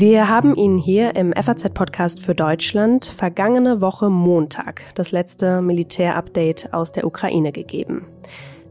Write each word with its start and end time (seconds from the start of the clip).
Wir 0.00 0.28
haben 0.28 0.54
Ihnen 0.54 0.78
hier 0.78 1.16
im 1.16 1.32
FAZ-Podcast 1.32 2.20
für 2.24 2.34
Deutschland 2.34 3.04
vergangene 3.04 3.80
Woche 3.80 4.10
Montag 4.10 4.82
das 4.94 5.10
letzte 5.10 5.60
Militärupdate 5.60 6.72
aus 6.72 6.92
der 6.92 7.04
Ukraine 7.04 7.50
gegeben. 7.50 8.06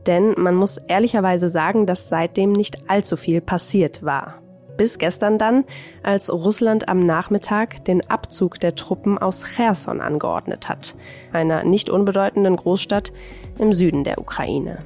Denn 0.05 0.35
man 0.37 0.55
muss 0.55 0.77
ehrlicherweise 0.77 1.49
sagen, 1.49 1.85
dass 1.85 2.07
seitdem 2.07 2.53
nicht 2.53 2.89
allzu 2.89 3.17
viel 3.17 3.41
passiert 3.41 4.03
war. 4.03 4.41
Bis 4.77 4.99
gestern 4.99 5.37
dann, 5.37 5.65
als 6.01 6.31
Russland 6.31 6.87
am 6.87 7.05
Nachmittag 7.05 7.83
den 7.83 8.09
Abzug 8.09 8.61
der 8.61 8.75
Truppen 8.75 9.17
aus 9.17 9.43
Cherson 9.43 9.99
angeordnet 9.99 10.69
hat, 10.69 10.95
einer 11.33 11.65
nicht 11.65 11.89
unbedeutenden 11.89 12.55
Großstadt 12.55 13.11
im 13.59 13.73
Süden 13.73 14.05
der 14.05 14.17
Ukraine. 14.17 14.79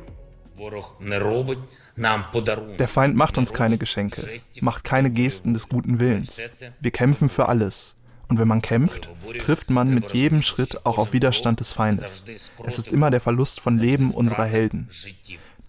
Der 2.77 2.87
Feind 2.87 3.15
macht 3.15 3.37
uns 3.37 3.53
keine 3.53 3.77
Geschenke, 3.77 4.27
macht 4.61 4.83
keine 4.83 5.11
Gesten 5.11 5.53
des 5.53 5.69
guten 5.69 5.99
Willens. 5.99 6.41
Wir 6.79 6.91
kämpfen 6.91 7.29
für 7.29 7.49
alles. 7.49 7.95
Und 8.27 8.39
wenn 8.39 8.47
man 8.47 8.61
kämpft, 8.61 9.09
trifft 9.39 9.69
man 9.69 9.93
mit 9.93 10.13
jedem 10.13 10.41
Schritt 10.41 10.85
auch 10.85 10.97
auf 10.97 11.11
Widerstand 11.11 11.59
des 11.59 11.73
Feindes. 11.73 12.23
Es 12.63 12.79
ist 12.79 12.89
immer 12.89 13.11
der 13.11 13.19
Verlust 13.19 13.59
von 13.59 13.77
Leben 13.77 14.11
unserer 14.11 14.45
Helden. 14.45 14.89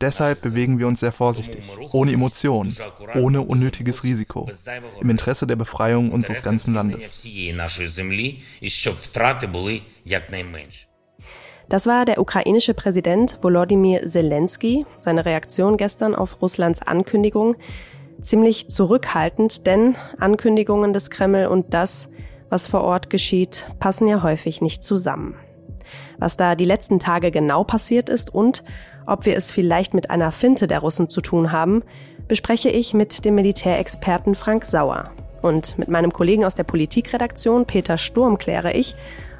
Deshalb 0.00 0.42
bewegen 0.42 0.78
wir 0.78 0.88
uns 0.88 1.00
sehr 1.00 1.12
vorsichtig, 1.12 1.64
ohne 1.90 2.12
Emotionen, 2.12 2.76
ohne 3.14 3.40
unnötiges 3.40 4.02
Risiko, 4.02 4.50
im 5.00 5.10
Interesse 5.10 5.46
der 5.46 5.56
Befreiung 5.56 6.10
unseres 6.10 6.42
ganzen 6.42 6.74
Landes. 6.74 7.24
Das 11.72 11.86
war 11.86 12.04
der 12.04 12.20
ukrainische 12.20 12.74
Präsident 12.74 13.38
Volodymyr 13.40 14.06
Zelensky. 14.06 14.84
Seine 14.98 15.24
Reaktion 15.24 15.78
gestern 15.78 16.14
auf 16.14 16.42
Russlands 16.42 16.82
Ankündigung 16.82 17.56
ziemlich 18.20 18.68
zurückhaltend, 18.68 19.66
denn 19.66 19.96
Ankündigungen 20.18 20.92
des 20.92 21.08
Kreml 21.08 21.46
und 21.46 21.72
das, 21.72 22.10
was 22.50 22.66
vor 22.66 22.82
Ort 22.82 23.08
geschieht, 23.08 23.70
passen 23.80 24.06
ja 24.06 24.22
häufig 24.22 24.60
nicht 24.60 24.84
zusammen. 24.84 25.34
Was 26.18 26.36
da 26.36 26.56
die 26.56 26.66
letzten 26.66 26.98
Tage 26.98 27.30
genau 27.30 27.64
passiert 27.64 28.10
ist 28.10 28.34
und 28.34 28.64
ob 29.06 29.24
wir 29.24 29.34
es 29.34 29.50
vielleicht 29.50 29.94
mit 29.94 30.10
einer 30.10 30.30
Finte 30.30 30.66
der 30.66 30.80
Russen 30.80 31.08
zu 31.08 31.22
tun 31.22 31.52
haben, 31.52 31.84
bespreche 32.28 32.68
ich 32.68 32.92
mit 32.92 33.24
dem 33.24 33.34
Militärexperten 33.34 34.34
Frank 34.34 34.66
Sauer. 34.66 35.04
Und 35.40 35.78
mit 35.78 35.88
meinem 35.88 36.12
Kollegen 36.12 36.44
aus 36.44 36.54
der 36.54 36.64
Politikredaktion 36.64 37.64
Peter 37.64 37.96
Sturm 37.96 38.36
kläre 38.36 38.74
ich, 38.74 38.94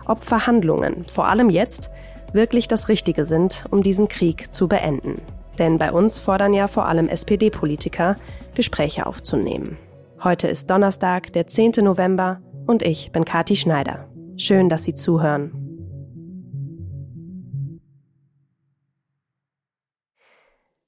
ob 0.07 0.25
Verhandlungen, 0.25 1.05
vor 1.05 1.27
allem 1.27 1.51
jetzt, 1.51 1.91
wirklich 2.33 2.69
das 2.69 2.89
Richtige 2.89 3.27
sind, 3.27 3.65
um 3.71 3.83
diesen 3.83 4.09
Krieg 4.09 4.53
zu 4.53 4.69
beenden. 4.69 5.21
Denn 5.59 5.79
bei 5.79 5.93
uns 5.93 6.19
fordern 6.19 6.55
ja 6.55 6.67
vor 6.67 6.87
allem 6.87 7.09
SPD-Politiker, 7.09 8.17
Gespräche 8.55 9.07
aufzunehmen. 9.07 9.77
Heute 10.23 10.49
ist 10.49 10.71
Donnerstag, 10.71 11.33
der 11.33 11.47
10. 11.47 11.73
November 11.83 12.41
und 12.67 12.83
ich 12.83 13.13
bin 13.13 13.25
Kati 13.25 13.57
Schneider. 13.57 14.09
Schön, 14.37 14.69
dass 14.69 14.85
Sie 14.85 14.95
zuhören. 14.95 15.63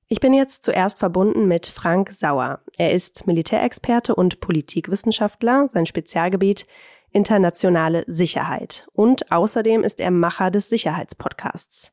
Ich 0.09 0.21
bin 0.21 0.33
jetzt 0.33 0.63
zuerst 0.63 0.99
verbunden 1.01 1.49
mit 1.49 1.67
Frank 1.67 2.13
Sauer. 2.13 2.61
Er 2.79 2.93
ist 2.93 3.27
Militärexperte 3.27 4.15
und 4.15 4.39
Politikwissenschaftler. 4.39 5.67
Sein 5.67 5.87
Spezialgebiet 5.87 6.67
internationale 7.15 8.05
Sicherheit. 8.07 8.87
Und 8.93 9.33
außerdem 9.33 9.83
ist 9.83 10.01
er 10.01 10.11
Macher 10.11 10.51
des 10.51 10.69
Sicherheitspodcasts. 10.69 11.93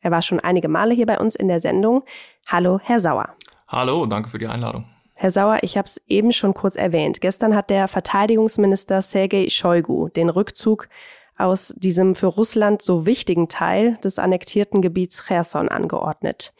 Er 0.00 0.10
war 0.10 0.22
schon 0.22 0.40
einige 0.40 0.68
Male 0.68 0.94
hier 0.94 1.06
bei 1.06 1.18
uns 1.18 1.34
in 1.36 1.48
der 1.48 1.60
Sendung. 1.60 2.04
Hallo, 2.46 2.80
Herr 2.82 3.00
Sauer. 3.00 3.28
Hallo, 3.68 4.06
danke 4.06 4.30
für 4.30 4.38
die 4.38 4.46
Einladung. 4.46 4.86
Herr 5.14 5.30
Sauer, 5.30 5.58
ich 5.60 5.76
habe 5.76 5.84
es 5.84 6.00
eben 6.08 6.32
schon 6.32 6.54
kurz 6.54 6.76
erwähnt. 6.76 7.20
Gestern 7.20 7.54
hat 7.54 7.68
der 7.68 7.88
Verteidigungsminister 7.88 9.02
Sergei 9.02 9.48
Shoigu 9.50 10.08
den 10.08 10.30
Rückzug 10.30 10.88
aus 11.36 11.74
diesem 11.76 12.14
für 12.14 12.26
Russland 12.26 12.80
so 12.80 13.04
wichtigen 13.04 13.48
Teil 13.48 13.98
des 14.04 14.18
annektierten 14.18 14.80
Gebiets 14.80 15.26
Cherson 15.26 15.68
angeordnet. 15.68 16.54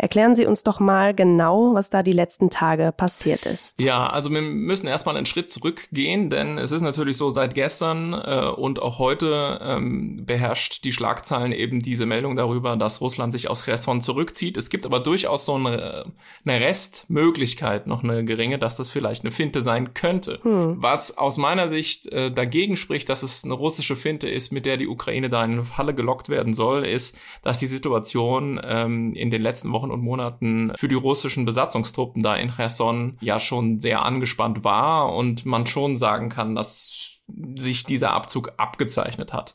Erklären 0.00 0.34
Sie 0.34 0.46
uns 0.46 0.62
doch 0.62 0.80
mal 0.80 1.14
genau, 1.14 1.74
was 1.74 1.90
da 1.90 2.02
die 2.02 2.12
letzten 2.12 2.48
Tage 2.48 2.90
passiert 2.90 3.44
ist. 3.44 3.82
Ja, 3.82 4.08
also 4.08 4.30
wir 4.30 4.40
müssen 4.40 4.86
erstmal 4.86 5.14
einen 5.14 5.26
Schritt 5.26 5.50
zurückgehen, 5.50 6.30
denn 6.30 6.56
es 6.56 6.72
ist 6.72 6.80
natürlich 6.80 7.18
so, 7.18 7.28
seit 7.28 7.54
gestern 7.54 8.14
äh, 8.14 8.46
und 8.46 8.80
auch 8.80 8.98
heute 8.98 9.60
ähm, 9.62 10.24
beherrscht 10.24 10.84
die 10.84 10.92
Schlagzeilen 10.92 11.52
eben 11.52 11.80
diese 11.80 12.06
Meldung 12.06 12.34
darüber, 12.34 12.76
dass 12.76 13.02
Russland 13.02 13.34
sich 13.34 13.50
aus 13.50 13.66
Cherson 13.66 14.00
zurückzieht. 14.00 14.56
Es 14.56 14.70
gibt 14.70 14.86
aber 14.86 15.00
durchaus 15.00 15.44
so 15.44 15.56
eine, 15.56 16.06
eine 16.46 16.60
Restmöglichkeit, 16.60 17.86
noch 17.86 18.02
eine 18.02 18.24
geringe, 18.24 18.58
dass 18.58 18.78
das 18.78 18.88
vielleicht 18.88 19.24
eine 19.24 19.32
Finte 19.32 19.60
sein 19.60 19.92
könnte. 19.92 20.38
Hm. 20.42 20.76
Was 20.78 21.18
aus 21.18 21.36
meiner 21.36 21.68
Sicht 21.68 22.10
äh, 22.10 22.30
dagegen 22.30 22.78
spricht, 22.78 23.10
dass 23.10 23.22
es 23.22 23.44
eine 23.44 23.52
russische 23.52 23.96
Finte 23.96 24.30
ist, 24.30 24.50
mit 24.50 24.64
der 24.64 24.78
die 24.78 24.88
Ukraine 24.88 25.28
da 25.28 25.44
in 25.44 25.52
eine 25.52 25.64
Falle 25.66 25.94
gelockt 25.94 26.30
werden 26.30 26.54
soll, 26.54 26.86
ist, 26.86 27.18
dass 27.42 27.58
die 27.58 27.66
Situation 27.66 28.58
ähm, 28.64 29.12
in 29.12 29.30
den 29.30 29.42
letzten 29.42 29.70
Wochen 29.72 29.89
Wochen 29.90 29.98
und 29.98 30.02
Monaten 30.02 30.72
für 30.76 30.88
die 30.88 30.94
russischen 30.94 31.44
Besatzungstruppen 31.44 32.22
da 32.22 32.36
in 32.36 32.50
Cherson 32.50 33.16
ja 33.20 33.40
schon 33.40 33.80
sehr 33.80 34.02
angespannt 34.02 34.64
war 34.64 35.14
und 35.14 35.44
man 35.44 35.66
schon 35.66 35.96
sagen 35.98 36.28
kann, 36.28 36.54
dass 36.54 37.18
sich 37.56 37.84
dieser 37.84 38.12
Abzug 38.12 38.52
abgezeichnet 38.56 39.32
hat. 39.32 39.54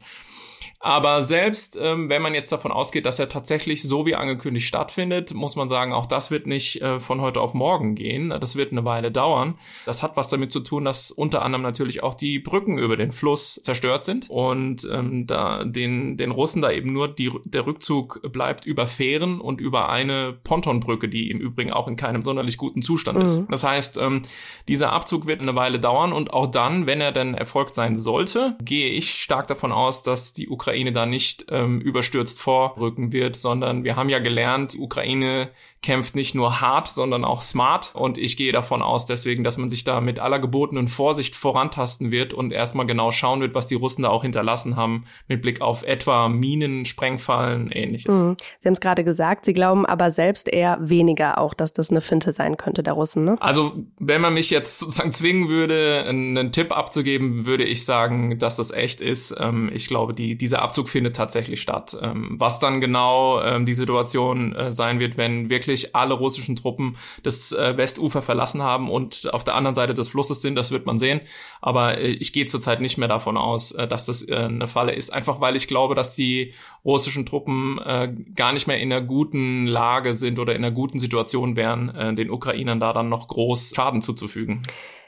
Aber 0.85 1.23
selbst 1.23 1.79
ähm, 1.81 2.09
wenn 2.09 2.21
man 2.21 2.35
jetzt 2.35 2.51
davon 2.51 2.71
ausgeht, 2.71 3.07
dass 3.07 3.17
er 3.17 3.27
tatsächlich 3.27 3.81
so 3.81 4.05
wie 4.05 4.13
angekündigt 4.13 4.67
stattfindet, 4.67 5.33
muss 5.33 5.55
man 5.55 5.67
sagen, 5.67 5.93
auch 5.93 6.05
das 6.05 6.29
wird 6.29 6.45
nicht 6.45 6.79
äh, 6.79 6.99
von 6.99 7.21
heute 7.21 7.41
auf 7.41 7.55
morgen 7.55 7.95
gehen. 7.95 8.29
Das 8.29 8.55
wird 8.55 8.71
eine 8.71 8.85
Weile 8.85 9.11
dauern. 9.11 9.55
Das 9.87 10.03
hat 10.03 10.15
was 10.15 10.27
damit 10.27 10.51
zu 10.51 10.59
tun, 10.59 10.85
dass 10.85 11.09
unter 11.09 11.41
anderem 11.41 11.63
natürlich 11.63 12.03
auch 12.03 12.13
die 12.13 12.37
Brücken 12.37 12.77
über 12.77 12.97
den 12.97 13.11
Fluss 13.11 13.59
zerstört 13.63 14.05
sind 14.05 14.29
und 14.29 14.87
ähm, 14.91 15.25
da 15.25 15.63
den, 15.63 16.17
den 16.17 16.29
Russen 16.29 16.61
da 16.61 16.69
eben 16.69 16.93
nur 16.93 17.07
die, 17.07 17.31
der 17.45 17.65
Rückzug 17.65 18.21
bleibt 18.31 18.65
über 18.65 18.85
Fähren 18.85 19.41
und 19.41 19.61
über 19.61 19.89
eine 19.89 20.33
Pontonbrücke, 20.43 21.09
die 21.09 21.31
im 21.31 21.39
Übrigen 21.39 21.73
auch 21.73 21.87
in 21.87 21.95
keinem 21.95 22.21
sonderlich 22.21 22.57
guten 22.59 22.83
Zustand 22.83 23.23
ist. 23.23 23.39
Mhm. 23.39 23.47
Das 23.49 23.63
heißt, 23.63 23.97
ähm, 23.97 24.21
dieser 24.67 24.91
Abzug 24.91 25.25
wird 25.25 25.41
eine 25.41 25.55
Weile 25.55 25.79
dauern 25.79 26.13
und 26.13 26.31
auch 26.31 26.45
dann, 26.45 26.85
wenn 26.85 27.01
er 27.01 27.11
denn 27.11 27.33
erfolgt 27.33 27.73
sein 27.73 27.97
sollte, 27.97 28.55
gehe 28.63 28.89
ich 28.89 29.15
stark 29.15 29.47
davon 29.47 29.71
aus, 29.71 30.03
dass 30.03 30.33
die 30.33 30.47
Ukraine 30.47 30.74
Ukraine 30.75 30.91
da 30.91 31.05
nicht 31.05 31.45
ähm, 31.49 31.79
überstürzt 31.79 32.39
vorrücken 32.39 33.13
wird, 33.13 33.37
sondern 33.37 33.85
wir 33.85 33.95
haben 33.95 34.09
ja 34.09 34.19
gelernt, 34.19 34.73
die 34.73 34.79
Ukraine 34.79 35.49
kämpft 35.81 36.15
nicht 36.15 36.35
nur 36.35 36.59
hart, 36.59 36.87
sondern 36.87 37.23
auch 37.23 37.41
smart. 37.41 37.91
Und 37.93 38.17
ich 38.17 38.35
gehe 38.35 38.51
davon 38.51 38.81
aus 38.81 39.05
deswegen, 39.05 39.43
dass 39.43 39.57
man 39.57 39.69
sich 39.69 39.83
da 39.83 40.01
mit 40.01 40.19
aller 40.19 40.39
gebotenen 40.39 40.87
Vorsicht 40.87 41.35
vorantasten 41.35 42.11
wird 42.11 42.33
und 42.33 42.51
erstmal 42.51 42.87
genau 42.87 43.11
schauen 43.11 43.39
wird, 43.39 43.53
was 43.53 43.67
die 43.67 43.75
Russen 43.75 44.01
da 44.01 44.09
auch 44.09 44.23
hinterlassen 44.23 44.75
haben, 44.75 45.05
mit 45.27 45.41
Blick 45.41 45.61
auf 45.61 45.83
etwa 45.83 46.27
Minen, 46.27 46.85
Sprengfallen, 46.85 47.71
ähnliches. 47.71 48.15
Mhm. 48.15 48.35
Sie 48.59 48.67
haben 48.67 48.73
es 48.73 48.81
gerade 48.81 49.03
gesagt, 49.03 49.45
Sie 49.45 49.53
glauben 49.53 49.85
aber 49.85 50.11
selbst 50.11 50.51
eher 50.51 50.77
weniger 50.81 51.37
auch, 51.37 51.53
dass 51.53 51.71
das 51.71 51.91
eine 51.91 52.01
Finte 52.01 52.31
sein 52.31 52.57
könnte 52.57 52.83
der 52.83 52.93
Russen, 52.93 53.23
ne? 53.23 53.37
Also, 53.39 53.73
wenn 53.99 54.21
man 54.21 54.33
mich 54.33 54.49
jetzt 54.49 54.79
sozusagen 54.79 55.13
zwingen 55.13 55.49
würde, 55.49 56.05
einen 56.07 56.51
Tipp 56.51 56.75
abzugeben, 56.75 57.45
würde 57.45 57.63
ich 57.63 57.85
sagen, 57.85 58.39
dass 58.39 58.57
das 58.57 58.71
echt 58.71 59.01
ist. 59.01 59.35
Ähm, 59.39 59.69
ich 59.71 59.87
glaube, 59.87 60.15
die, 60.15 60.35
dieser 60.55 60.61
Abzug 60.61 60.87
findet 60.87 61.15
tatsächlich 61.17 61.61
statt. 61.61 61.97
Ähm, 62.01 62.35
was 62.37 62.59
dann 62.59 62.79
genau 62.79 63.41
ähm, 63.41 63.65
die 63.65 63.73
Situation 63.73 64.55
äh, 64.55 64.71
sein 64.71 64.99
wird, 64.99 65.17
wenn 65.17 65.49
wirklich 65.49 65.95
alle 65.95 66.13
russischen 66.13 66.55
Truppen 66.55 66.95
das 67.23 67.51
äh, 67.51 67.75
Westufer 67.75 68.21
verlassen 68.21 68.61
haben 68.61 68.89
und 68.89 69.33
auf 69.33 69.43
der 69.43 69.55
anderen 69.55 69.75
Seite 69.75 69.93
des 69.93 70.07
Flusses 70.07 70.41
sind, 70.41 70.55
das 70.55 70.71
wird 70.71 70.85
man 70.85 70.97
sehen. 70.97 71.19
Aber 71.61 71.97
äh, 71.97 72.07
ich 72.07 72.31
gehe 72.31 72.45
zurzeit 72.45 72.79
nicht 72.79 72.97
mehr 72.97 73.09
davon 73.09 73.35
aus, 73.35 73.73
äh, 73.73 73.85
dass 73.85 74.05
das 74.05 74.27
äh, 74.27 74.33
eine 74.33 74.69
Falle 74.69 74.93
ist, 74.93 75.11
einfach 75.11 75.41
weil 75.41 75.57
ich 75.57 75.67
glaube, 75.67 75.93
dass 75.93 76.15
die 76.15 76.53
russischen 76.85 77.25
Truppen 77.25 77.79
äh, 77.79 78.13
gar 78.33 78.53
nicht 78.53 78.67
mehr 78.67 78.79
in 78.79 78.93
einer 78.93 79.01
guten 79.01 79.67
Lage 79.67 80.15
sind 80.15 80.39
oder 80.39 80.55
in 80.55 80.63
einer 80.63 80.73
guten 80.73 80.99
Situation 80.99 81.55
wären, 81.55 82.15
den 82.15 82.29
Ukrainern 82.29 82.79
da 82.79 82.93
dann 82.93 83.09
noch 83.09 83.27
groß 83.27 83.73
Schaden 83.75 84.01
zuzufügen. 84.01 84.61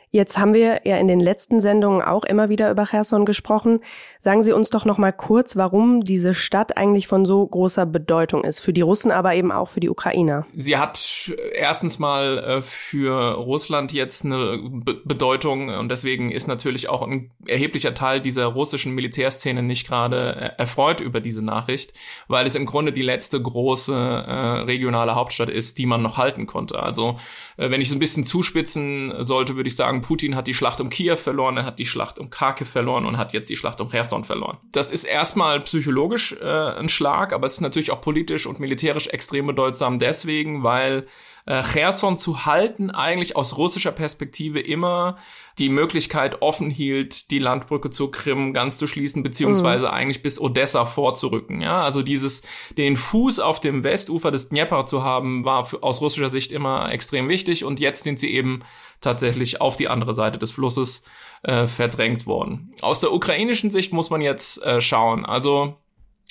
Jetzt 0.09 0.37
haben 0.37 0.53
wir 0.53 0.81
ja 0.85 0.97
in 0.97 1.09
den 1.09 1.19
letzten 1.19 1.59
Sendungen 1.59 2.01
auch 2.01 2.23
immer 2.23 2.47
wieder 2.47 2.71
über 2.71 2.85
Cherson 2.85 3.25
gesprochen. 3.25 3.81
Sagen 4.21 4.41
Sie 4.41 4.53
uns 4.53 4.69
doch 4.69 4.85
noch 4.85 4.97
mal 4.97 5.11
kurz, 5.11 5.57
warum 5.57 6.01
diese 6.01 6.33
Stadt 6.33 6.77
eigentlich 6.77 7.07
von 7.07 7.25
so 7.25 7.45
großer 7.45 7.85
Bedeutung 7.85 8.45
ist 8.45 8.61
für 8.61 8.71
die 8.71 8.81
Russen, 8.81 9.11
aber 9.11 9.35
eben 9.35 9.51
auch 9.51 9.67
für 9.67 9.81
die 9.81 9.89
Ukrainer. 9.89 10.47
Sie 10.55 10.77
hat 10.77 11.31
erstens 11.53 11.99
mal 11.99 12.37
äh, 12.37 12.61
für 12.61 13.33
Russland 13.33 13.91
jetzt 13.91 14.23
eine 14.23 14.57
Bedeutung 15.03 15.69
und 15.69 15.89
deswegen 15.89 16.31
ist 16.31 16.47
natürlich 16.47 16.87
auch 16.87 17.01
ein 17.01 17.31
erheblicher 17.45 17.93
Teil 17.93 18.21
dieser 18.21 18.45
russischen 18.45 18.93
Militärszene 18.93 19.61
nicht 19.61 19.85
gerade 19.85 20.35
äh, 20.35 20.51
erfreut 20.57 21.01
über 21.01 21.19
diese 21.19 21.43
Nachricht, 21.43 21.93
weil 22.29 22.47
es 22.47 22.55
im 22.55 22.65
Grunde 22.65 22.93
die 22.93 23.01
letzte 23.01 23.41
große 23.41 23.93
äh, 23.93 24.31
regionale 24.61 25.15
Hauptstadt 25.15 25.49
ist, 25.49 25.77
die 25.77 25.85
man 25.85 26.01
noch 26.01 26.17
halten 26.17 26.47
konnte. 26.47 26.79
Also 26.79 27.17
wenn 27.57 27.81
ich 27.81 27.89
es 27.89 27.93
ein 27.93 27.99
bisschen 27.99 28.23
zuspitzen 28.23 29.13
sollte, 29.23 29.55
würde 29.55 29.67
ich 29.67 29.75
sagen, 29.75 29.96
sagen, 29.97 30.01
Putin 30.01 30.35
hat 30.35 30.47
die 30.47 30.53
Schlacht 30.53 30.81
um 30.81 30.89
Kiew 30.89 31.17
verloren, 31.17 31.57
er 31.57 31.65
hat 31.65 31.79
die 31.79 31.85
Schlacht 31.85 32.19
um 32.19 32.29
Kharkiv 32.29 32.69
verloren 32.69 33.05
und 33.05 33.17
hat 33.17 33.33
jetzt 33.33 33.49
die 33.49 33.55
Schlacht 33.55 33.81
um 33.81 33.89
Cherson 33.89 34.23
verloren. 34.23 34.57
Das 34.71 34.91
ist 34.91 35.03
erstmal 35.03 35.59
psychologisch 35.61 36.33
äh, 36.33 36.45
ein 36.45 36.89
Schlag, 36.89 37.33
aber 37.33 37.45
es 37.45 37.53
ist 37.53 37.61
natürlich 37.61 37.91
auch 37.91 38.01
politisch 38.01 38.45
und 38.45 38.59
militärisch 38.59 39.07
extrem 39.07 39.47
bedeutsam 39.47 39.99
deswegen, 39.99 40.63
weil 40.63 41.05
äh, 41.47 41.63
Cherson 41.63 42.17
zu 42.17 42.45
halten 42.45 42.91
eigentlich 42.91 43.35
aus 43.35 43.57
russischer 43.57 43.93
Perspektive 43.93 44.59
immer 44.59 45.17
die 45.57 45.69
Möglichkeit 45.69 46.41
offen 46.41 46.69
hielt, 46.69 47.31
die 47.31 47.39
Landbrücke 47.39 47.89
zur 47.89 48.11
Krim 48.11 48.53
ganz 48.53 48.77
zu 48.77 48.85
schließen, 48.85 49.23
beziehungsweise 49.23 49.87
mhm. 49.87 49.93
eigentlich 49.93 50.21
bis 50.21 50.39
Odessa 50.39 50.85
vorzurücken. 50.85 51.61
Ja, 51.61 51.81
also 51.81 52.03
dieses, 52.03 52.43
den 52.77 52.97
Fuß 52.97 53.39
auf 53.39 53.61
dem 53.61 53.83
Westufer 53.83 54.29
des 54.29 54.49
Dnieper 54.49 54.85
zu 54.85 55.03
haben, 55.03 55.45
war 55.45 55.65
für, 55.65 55.81
aus 55.81 56.01
russischer 56.01 56.29
Sicht 56.29 56.51
immer 56.51 56.91
extrem 56.91 57.29
wichtig 57.29 57.63
und 57.63 57.79
jetzt 57.79 58.03
sind 58.03 58.19
sie 58.19 58.33
eben 58.33 58.61
tatsächlich 58.99 59.61
auf 59.61 59.77
die 59.77 59.87
andere 59.87 60.13
Seite 60.13 60.37
des 60.37 60.51
Flusses 60.51 61.03
äh, 61.43 61.67
verdrängt 61.67 62.27
worden. 62.27 62.73
Aus 62.81 62.99
der 62.99 63.13
ukrainischen 63.13 63.71
Sicht 63.71 63.93
muss 63.93 64.09
man 64.09 64.21
jetzt 64.21 64.61
äh, 64.63 64.81
schauen. 64.81 65.25
Also 65.25 65.77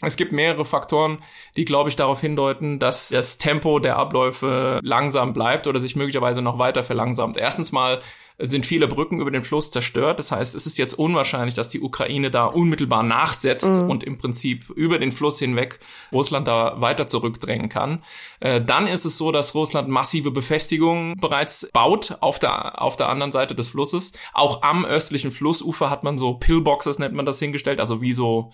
es 0.02 0.16
gibt 0.16 0.32
mehrere 0.32 0.66
Faktoren, 0.66 1.18
die, 1.56 1.64
glaube 1.64 1.88
ich, 1.88 1.96
darauf 1.96 2.20
hindeuten, 2.20 2.78
dass 2.78 3.08
das 3.08 3.38
Tempo 3.38 3.78
der 3.78 3.96
Abläufe 3.96 4.78
langsam 4.82 5.32
bleibt 5.32 5.66
oder 5.66 5.80
sich 5.80 5.96
möglicherweise 5.96 6.42
noch 6.42 6.58
weiter 6.58 6.84
verlangsamt. 6.84 7.38
Erstens 7.38 7.72
mal 7.72 8.02
sind 8.38 8.66
viele 8.66 8.86
Brücken 8.86 9.20
über 9.20 9.30
den 9.30 9.42
Fluss 9.42 9.70
zerstört. 9.70 10.18
Das 10.18 10.30
heißt, 10.30 10.54
es 10.54 10.66
ist 10.66 10.76
jetzt 10.76 10.92
unwahrscheinlich, 10.92 11.54
dass 11.54 11.70
die 11.70 11.80
Ukraine 11.80 12.30
da 12.30 12.44
unmittelbar 12.44 13.02
nachsetzt 13.02 13.80
mhm. 13.80 13.88
und 13.88 14.04
im 14.04 14.18
Prinzip 14.18 14.68
über 14.70 14.98
den 14.98 15.12
Fluss 15.12 15.38
hinweg 15.38 15.80
Russland 16.12 16.46
da 16.46 16.78
weiter 16.80 17.06
zurückdrängen 17.06 17.70
kann. 17.70 18.02
Äh, 18.40 18.60
dann 18.60 18.86
ist 18.86 19.06
es 19.06 19.16
so, 19.16 19.32
dass 19.32 19.54
Russland 19.54 19.88
massive 19.88 20.30
Befestigungen 20.30 21.16
bereits 21.16 21.70
baut 21.72 22.18
auf 22.20 22.38
der, 22.38 22.82
auf 22.82 22.96
der 22.96 23.08
anderen 23.08 23.32
Seite 23.32 23.54
des 23.54 23.68
Flusses. 23.68 24.12
Auch 24.34 24.62
am 24.62 24.84
östlichen 24.84 25.32
Flussufer 25.32 25.88
hat 25.88 26.04
man 26.04 26.18
so 26.18 26.34
Pillboxes, 26.34 26.98
nennt 26.98 27.14
man 27.14 27.24
das 27.24 27.38
hingestellt, 27.38 27.80
also 27.80 28.02
wie 28.02 28.12
so 28.12 28.52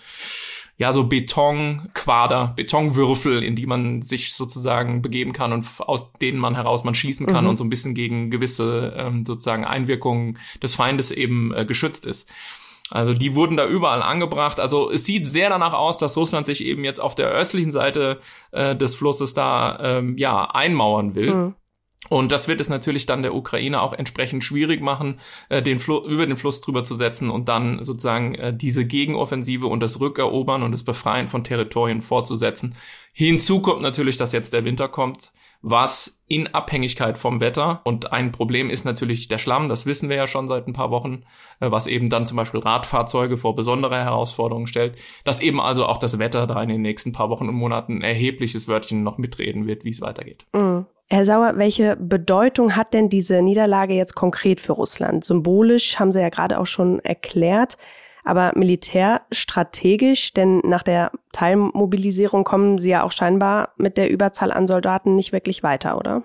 ja, 0.83 0.93
so 0.93 1.05
Betonquader, 1.05 2.55
Betonwürfel, 2.57 3.45
in 3.45 3.55
die 3.55 3.67
man 3.67 4.03
sich 4.03 4.35
sozusagen 4.35 5.01
begeben 5.01 5.33
kann 5.33 5.53
und 5.53 5.65
aus 5.79 6.13
denen 6.15 6.41
man 6.41 6.57
heraus 6.57 6.83
man 6.83 6.97
schießen 6.97 7.27
kann 7.27 7.45
mhm. 7.45 7.51
und 7.51 7.57
so 7.57 7.63
ein 7.63 7.71
bisschen 7.71 7.95
gegen 7.95 8.33
gewisse 8.33 8.93
ähm, 8.97 9.25
sozusagen 9.25 9.65
Einwirkungen 9.65 10.39
des 10.61 10.75
Feindes 10.75 11.13
eben 11.13 11.55
äh, 11.55 11.65
geschützt 11.65 12.05
ist. 12.05 12.29
Also 12.91 13.15
die 13.15 13.37
wurden 13.37 13.57
da 13.57 13.65
überall 13.65 14.03
angebracht. 14.03 14.59
Also 14.59 14.91
es 14.91 15.05
sieht 15.05 15.25
sehr 15.25 15.51
danach 15.51 15.73
aus, 15.73 15.99
dass 15.99 16.17
Russland 16.17 16.47
sich 16.47 16.65
eben 16.65 16.83
jetzt 16.83 16.99
auf 16.99 17.15
der 17.15 17.29
östlichen 17.29 17.71
Seite 17.71 18.19
äh, 18.51 18.75
des 18.75 18.97
Flusses 18.97 19.35
da 19.35 19.79
ähm, 19.81 20.19
ja 20.19 20.47
einmauern 20.47 21.15
will. 21.15 21.33
Mhm. 21.33 21.55
Und 22.09 22.33
das 22.33 22.49
wird 22.49 22.61
es 22.61 22.69
natürlich 22.69 23.07
dann 23.07 23.23
der 23.23 23.35
Ukraine 23.35 23.81
auch 23.81 23.93
entsprechend 23.93 24.43
schwierig 24.43 24.81
machen, 24.83 25.21
äh, 25.49 25.63
den 25.63 25.79
Fl 25.79 26.03
über 26.07 26.27
den 26.27 26.37
Fluss 26.37 26.61
drüber 26.61 26.85
zu 26.85 26.95
setzen 26.95 27.31
und 27.31 27.49
dann 27.49 27.85
sozusagen 27.85 28.35
äh, 28.35 28.55
diese 28.55 28.87
Gegenoffensive 28.87 29.67
und 29.67 29.81
das 29.81 30.01
Rückerobern 30.01 30.63
und 30.63 30.73
das 30.73 30.83
Befreien 30.83 31.29
von 31.29 31.45
Territorien 31.45 32.03
fortzusetzen. 32.03 32.75
Hinzu 33.13 33.61
kommt 33.61 33.83
natürlich, 33.83 34.17
dass 34.17 34.33
jetzt 34.33 34.53
der 34.53 34.65
Winter 34.65 34.89
kommt, 34.89 35.33
was 35.63 36.21
in 36.27 36.49
Abhängigkeit 36.49 37.19
vom 37.19 37.39
Wetter 37.39 37.83
und 37.85 38.13
ein 38.13 38.33
Problem 38.33 38.69
ist 38.69 38.85
natürlich 38.85 39.29
der 39.29 39.39
Schlamm, 39.39 39.69
das 39.69 39.87
wissen 39.87 40.09
wir 40.09 40.17
ja 40.17 40.27
schon 40.27 40.49
seit 40.49 40.67
ein 40.67 40.73
paar 40.73 40.91
Wochen, 40.91 41.23
äh, 41.61 41.71
was 41.71 41.87
eben 41.87 42.11
dann 42.11 42.27
zum 42.27 42.37
Beispiel 42.37 42.61
Radfahrzeuge 42.61 43.37
vor 43.37 43.55
besondere 43.55 43.97
Herausforderungen 43.97 44.67
stellt, 44.67 44.97
dass 45.23 45.41
eben 45.41 45.61
also 45.61 45.87
auch 45.87 45.99
das 45.99 46.19
Wetter 46.19 46.49
da 46.49 46.61
in 46.61 46.69
den 46.69 46.83
nächsten 46.83 47.13
paar 47.13 47.31
Wochen 47.31 47.49
und 47.49 47.55
Monaten 47.55 47.99
ein 47.99 48.03
erhebliches 48.03 48.67
Wörtchen 48.67 49.05
noch 49.05 49.19
mitreden 49.19 49.69
wird, 49.69 49.85
wie 49.85 49.91
es 49.91 50.01
weitergeht. 50.01 50.47
Mhm. 50.53 50.87
Herr 51.13 51.27
Sauer, 51.27 51.59
welche 51.59 51.95
Bedeutung 51.97 52.75
hat 52.75 52.95
denn 52.95 53.11
diese 53.11 53.43
Niederlage 53.43 53.93
jetzt 53.93 54.15
konkret 54.15 54.63
für 54.63 54.73
Russland? 54.73 55.27
Symbolisch 55.27 55.99
haben 55.99 56.11
Sie 56.11 56.19
ja 56.19 56.31
gerade 56.31 56.59
auch 56.59 56.65
schon 56.65 57.01
erklärt, 57.01 57.77
aber 58.25 58.53
militärstrategisch, 58.55 60.33
denn 60.33 60.61
nach 60.61 60.83
der 60.83 61.13
Teilmobilisierung 61.33 62.45
kommen 62.45 62.79
Sie 62.79 62.89
ja 62.89 63.03
auch 63.03 63.13
scheinbar 63.13 63.75
mit 63.77 63.99
der 63.99 64.09
Überzahl 64.09 64.51
an 64.51 64.67
Soldaten 64.67 65.15
nicht 65.15 65.33
wirklich 65.33 65.63
weiter, 65.63 65.99
oder? 65.99 66.23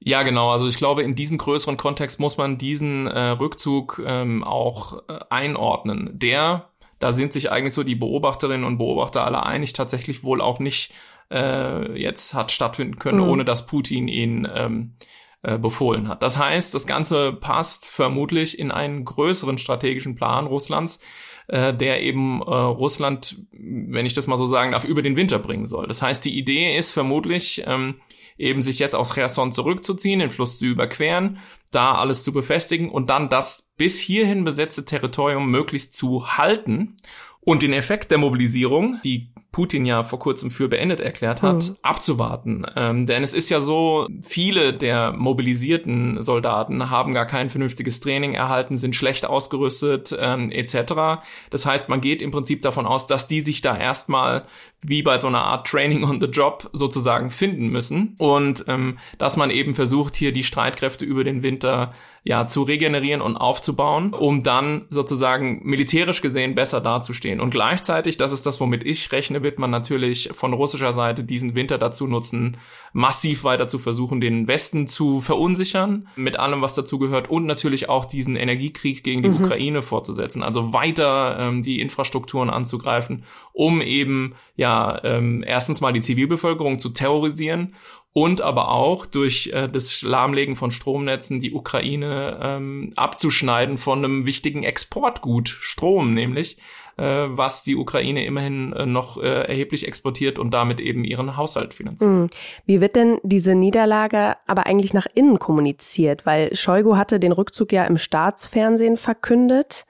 Ja, 0.00 0.22
genau. 0.22 0.50
Also 0.50 0.68
ich 0.68 0.76
glaube, 0.76 1.02
in 1.02 1.14
diesem 1.14 1.38
größeren 1.38 1.78
Kontext 1.78 2.20
muss 2.20 2.36
man 2.36 2.58
diesen 2.58 3.06
äh, 3.06 3.30
Rückzug 3.30 4.02
ähm, 4.06 4.44
auch 4.44 4.98
äh, 5.08 5.18
einordnen. 5.30 6.10
Der, 6.12 6.68
da 6.98 7.14
sind 7.14 7.32
sich 7.32 7.50
eigentlich 7.50 7.72
so 7.72 7.84
die 7.84 7.94
Beobachterinnen 7.94 8.66
und 8.66 8.76
Beobachter 8.76 9.24
alle 9.24 9.44
einig, 9.44 9.72
tatsächlich 9.72 10.22
wohl 10.24 10.42
auch 10.42 10.58
nicht 10.58 10.92
äh, 11.34 11.98
jetzt 11.98 12.32
hat 12.32 12.52
stattfinden 12.52 12.96
können, 12.96 13.18
mhm. 13.18 13.28
ohne 13.28 13.44
dass 13.44 13.66
Putin 13.66 14.08
ihn 14.08 14.48
ähm, 14.54 14.94
äh, 15.42 15.58
befohlen 15.58 16.08
hat. 16.08 16.22
Das 16.22 16.38
heißt, 16.38 16.74
das 16.74 16.86
Ganze 16.86 17.32
passt 17.32 17.86
vermutlich 17.86 18.58
in 18.58 18.70
einen 18.70 19.04
größeren 19.04 19.58
strategischen 19.58 20.14
Plan 20.14 20.46
Russlands, 20.46 21.00
äh, 21.48 21.74
der 21.74 22.00
eben 22.02 22.40
äh, 22.40 22.44
Russland, 22.44 23.36
wenn 23.52 24.06
ich 24.06 24.14
das 24.14 24.26
mal 24.26 24.38
so 24.38 24.46
sagen 24.46 24.72
darf, 24.72 24.84
über 24.84 25.02
den 25.02 25.16
Winter 25.16 25.38
bringen 25.38 25.66
soll. 25.66 25.86
Das 25.86 26.00
heißt, 26.00 26.24
die 26.24 26.38
Idee 26.38 26.76
ist 26.78 26.92
vermutlich, 26.92 27.62
ähm, 27.66 27.96
eben 28.38 28.62
sich 28.62 28.78
jetzt 28.78 28.94
aus 28.94 29.14
Cherson 29.14 29.52
zurückzuziehen, 29.52 30.20
den 30.20 30.30
Fluss 30.30 30.58
zu 30.58 30.66
überqueren, 30.66 31.38
da 31.70 31.94
alles 31.94 32.24
zu 32.24 32.32
befestigen 32.32 32.90
und 32.90 33.10
dann 33.10 33.28
das 33.28 33.70
bis 33.76 33.98
hierhin 34.00 34.44
besetzte 34.44 34.84
Territorium 34.84 35.50
möglichst 35.50 35.94
zu 35.94 36.36
halten 36.36 36.96
und 37.40 37.62
den 37.62 37.72
Effekt 37.72 38.10
der 38.10 38.18
Mobilisierung, 38.18 38.98
die 39.04 39.33
Putin 39.54 39.86
ja 39.86 40.02
vor 40.02 40.18
kurzem 40.18 40.50
für 40.50 40.66
beendet 40.66 40.98
erklärt 40.98 41.40
hat, 41.40 41.68
mhm. 41.68 41.76
abzuwarten. 41.82 42.66
Ähm, 42.74 43.06
denn 43.06 43.22
es 43.22 43.32
ist 43.32 43.50
ja 43.50 43.60
so, 43.60 44.08
viele 44.20 44.72
der 44.72 45.12
mobilisierten 45.12 46.20
Soldaten 46.24 46.90
haben 46.90 47.14
gar 47.14 47.26
kein 47.26 47.50
vernünftiges 47.50 48.00
Training 48.00 48.34
erhalten, 48.34 48.78
sind 48.78 48.96
schlecht 48.96 49.24
ausgerüstet 49.24 50.12
ähm, 50.18 50.50
etc. 50.50 51.22
Das 51.50 51.66
heißt, 51.66 51.88
man 51.88 52.00
geht 52.00 52.20
im 52.20 52.32
Prinzip 52.32 52.62
davon 52.62 52.84
aus, 52.84 53.06
dass 53.06 53.28
die 53.28 53.42
sich 53.42 53.60
da 53.60 53.76
erstmal 53.78 54.42
wie 54.86 55.02
bei 55.02 55.18
so 55.18 55.26
einer 55.26 55.42
Art 55.44 55.66
Training 55.66 56.04
on 56.04 56.20
the 56.20 56.26
Job 56.26 56.68
sozusagen 56.72 57.30
finden 57.30 57.68
müssen 57.68 58.14
und 58.18 58.64
ähm, 58.68 58.98
dass 59.18 59.36
man 59.36 59.50
eben 59.50 59.74
versucht, 59.74 60.14
hier 60.14 60.32
die 60.32 60.44
Streitkräfte 60.44 61.04
über 61.04 61.24
den 61.24 61.42
Winter 61.42 61.92
ja 62.22 62.46
zu 62.46 62.62
regenerieren 62.62 63.20
und 63.20 63.36
aufzubauen, 63.36 64.14
um 64.14 64.42
dann 64.42 64.86
sozusagen 64.88 65.60
militärisch 65.62 66.22
gesehen 66.22 66.54
besser 66.54 66.80
dazustehen. 66.80 67.38
Und 67.38 67.50
gleichzeitig, 67.50 68.16
das 68.16 68.32
ist 68.32 68.46
das, 68.46 68.60
womit 68.60 68.84
ich 68.84 69.12
rechne, 69.12 69.42
wird 69.42 69.58
man 69.58 69.70
natürlich 69.70 70.30
von 70.34 70.54
russischer 70.54 70.94
Seite 70.94 71.22
diesen 71.22 71.54
Winter 71.54 71.76
dazu 71.76 72.06
nutzen, 72.06 72.56
massiv 72.94 73.44
weiter 73.44 73.68
zu 73.68 73.78
versuchen, 73.78 74.22
den 74.22 74.48
Westen 74.48 74.86
zu 74.86 75.20
verunsichern, 75.20 76.08
mit 76.16 76.38
allem, 76.38 76.62
was 76.62 76.74
dazu 76.74 76.98
gehört, 76.98 77.28
und 77.28 77.44
natürlich 77.44 77.90
auch 77.90 78.06
diesen 78.06 78.36
Energiekrieg 78.36 79.04
gegen 79.04 79.22
die 79.22 79.28
mhm. 79.28 79.44
Ukraine 79.44 79.82
fortzusetzen. 79.82 80.42
Also 80.42 80.72
weiter 80.72 81.36
ähm, 81.38 81.62
die 81.62 81.80
Infrastrukturen 81.80 82.48
anzugreifen, 82.48 83.24
um 83.52 83.82
eben 83.82 84.34
ja 84.56 84.73
ähm, 85.02 85.44
erstens 85.46 85.80
mal 85.80 85.92
die 85.92 86.00
Zivilbevölkerung 86.00 86.78
zu 86.78 86.90
terrorisieren 86.90 87.74
und 88.12 88.40
aber 88.40 88.70
auch 88.70 89.06
durch 89.06 89.50
äh, 89.52 89.68
das 89.68 90.02
Lahmlegen 90.02 90.56
von 90.56 90.70
Stromnetzen 90.70 91.40
die 91.40 91.52
Ukraine 91.52 92.38
ähm, 92.42 92.92
abzuschneiden 92.96 93.76
von 93.78 93.98
einem 93.98 94.26
wichtigen 94.26 94.62
Exportgut 94.62 95.48
Strom, 95.48 96.14
nämlich 96.14 96.58
äh, 96.96 97.26
was 97.28 97.64
die 97.64 97.74
Ukraine 97.74 98.24
immerhin 98.24 98.72
äh, 98.72 98.86
noch 98.86 99.20
äh, 99.20 99.48
erheblich 99.48 99.88
exportiert 99.88 100.38
und 100.38 100.52
damit 100.52 100.80
eben 100.80 101.02
ihren 101.02 101.36
Haushalt 101.36 101.74
finanziert. 101.74 102.10
Mhm. 102.10 102.26
Wie 102.66 102.80
wird 102.80 102.94
denn 102.94 103.18
diese 103.24 103.56
Niederlage 103.56 104.36
aber 104.46 104.66
eigentlich 104.66 104.94
nach 104.94 105.06
innen 105.12 105.40
kommuniziert? 105.40 106.24
Weil 106.24 106.54
Shoigu 106.54 106.96
hatte 106.96 107.18
den 107.18 107.32
Rückzug 107.32 107.72
ja 107.72 107.84
im 107.84 107.98
Staatsfernsehen 107.98 108.96
verkündet. 108.96 109.86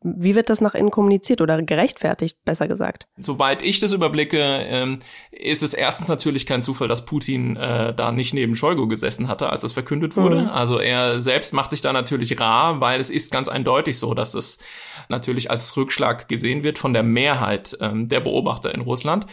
Wie 0.00 0.34
wird 0.36 0.48
das 0.48 0.60
nach 0.60 0.74
innen 0.74 0.90
kommuniziert 0.90 1.40
oder 1.40 1.60
gerechtfertigt, 1.62 2.38
besser 2.44 2.68
gesagt? 2.68 3.08
Soweit 3.18 3.62
ich 3.62 3.80
das 3.80 3.92
überblicke, 3.92 4.38
ähm, 4.38 5.00
ist 5.32 5.62
es 5.62 5.74
erstens 5.74 6.08
natürlich 6.08 6.46
kein 6.46 6.62
Zufall, 6.62 6.86
dass 6.86 7.04
Putin 7.04 7.56
äh, 7.56 7.92
da 7.94 8.12
nicht 8.12 8.32
neben 8.32 8.54
Shoigu 8.54 8.86
gesessen 8.86 9.26
hatte, 9.26 9.50
als 9.50 9.64
es 9.64 9.72
verkündet 9.72 10.16
wurde. 10.16 10.42
Mhm. 10.42 10.48
Also 10.48 10.78
er 10.78 11.20
selbst 11.20 11.52
macht 11.52 11.70
sich 11.70 11.80
da 11.80 11.92
natürlich 11.92 12.38
rar, 12.38 12.80
weil 12.80 13.00
es 13.00 13.10
ist 13.10 13.32
ganz 13.32 13.48
eindeutig 13.48 13.98
so, 13.98 14.14
dass 14.14 14.34
es 14.34 14.58
natürlich 15.08 15.50
als 15.50 15.76
Rückschlag 15.76 16.28
gesehen 16.28 16.62
wird 16.62 16.78
von 16.78 16.92
der 16.92 17.02
Mehrheit 17.02 17.76
ähm, 17.80 18.08
der 18.08 18.20
Beobachter 18.20 18.72
in 18.72 18.82
Russland 18.82 19.26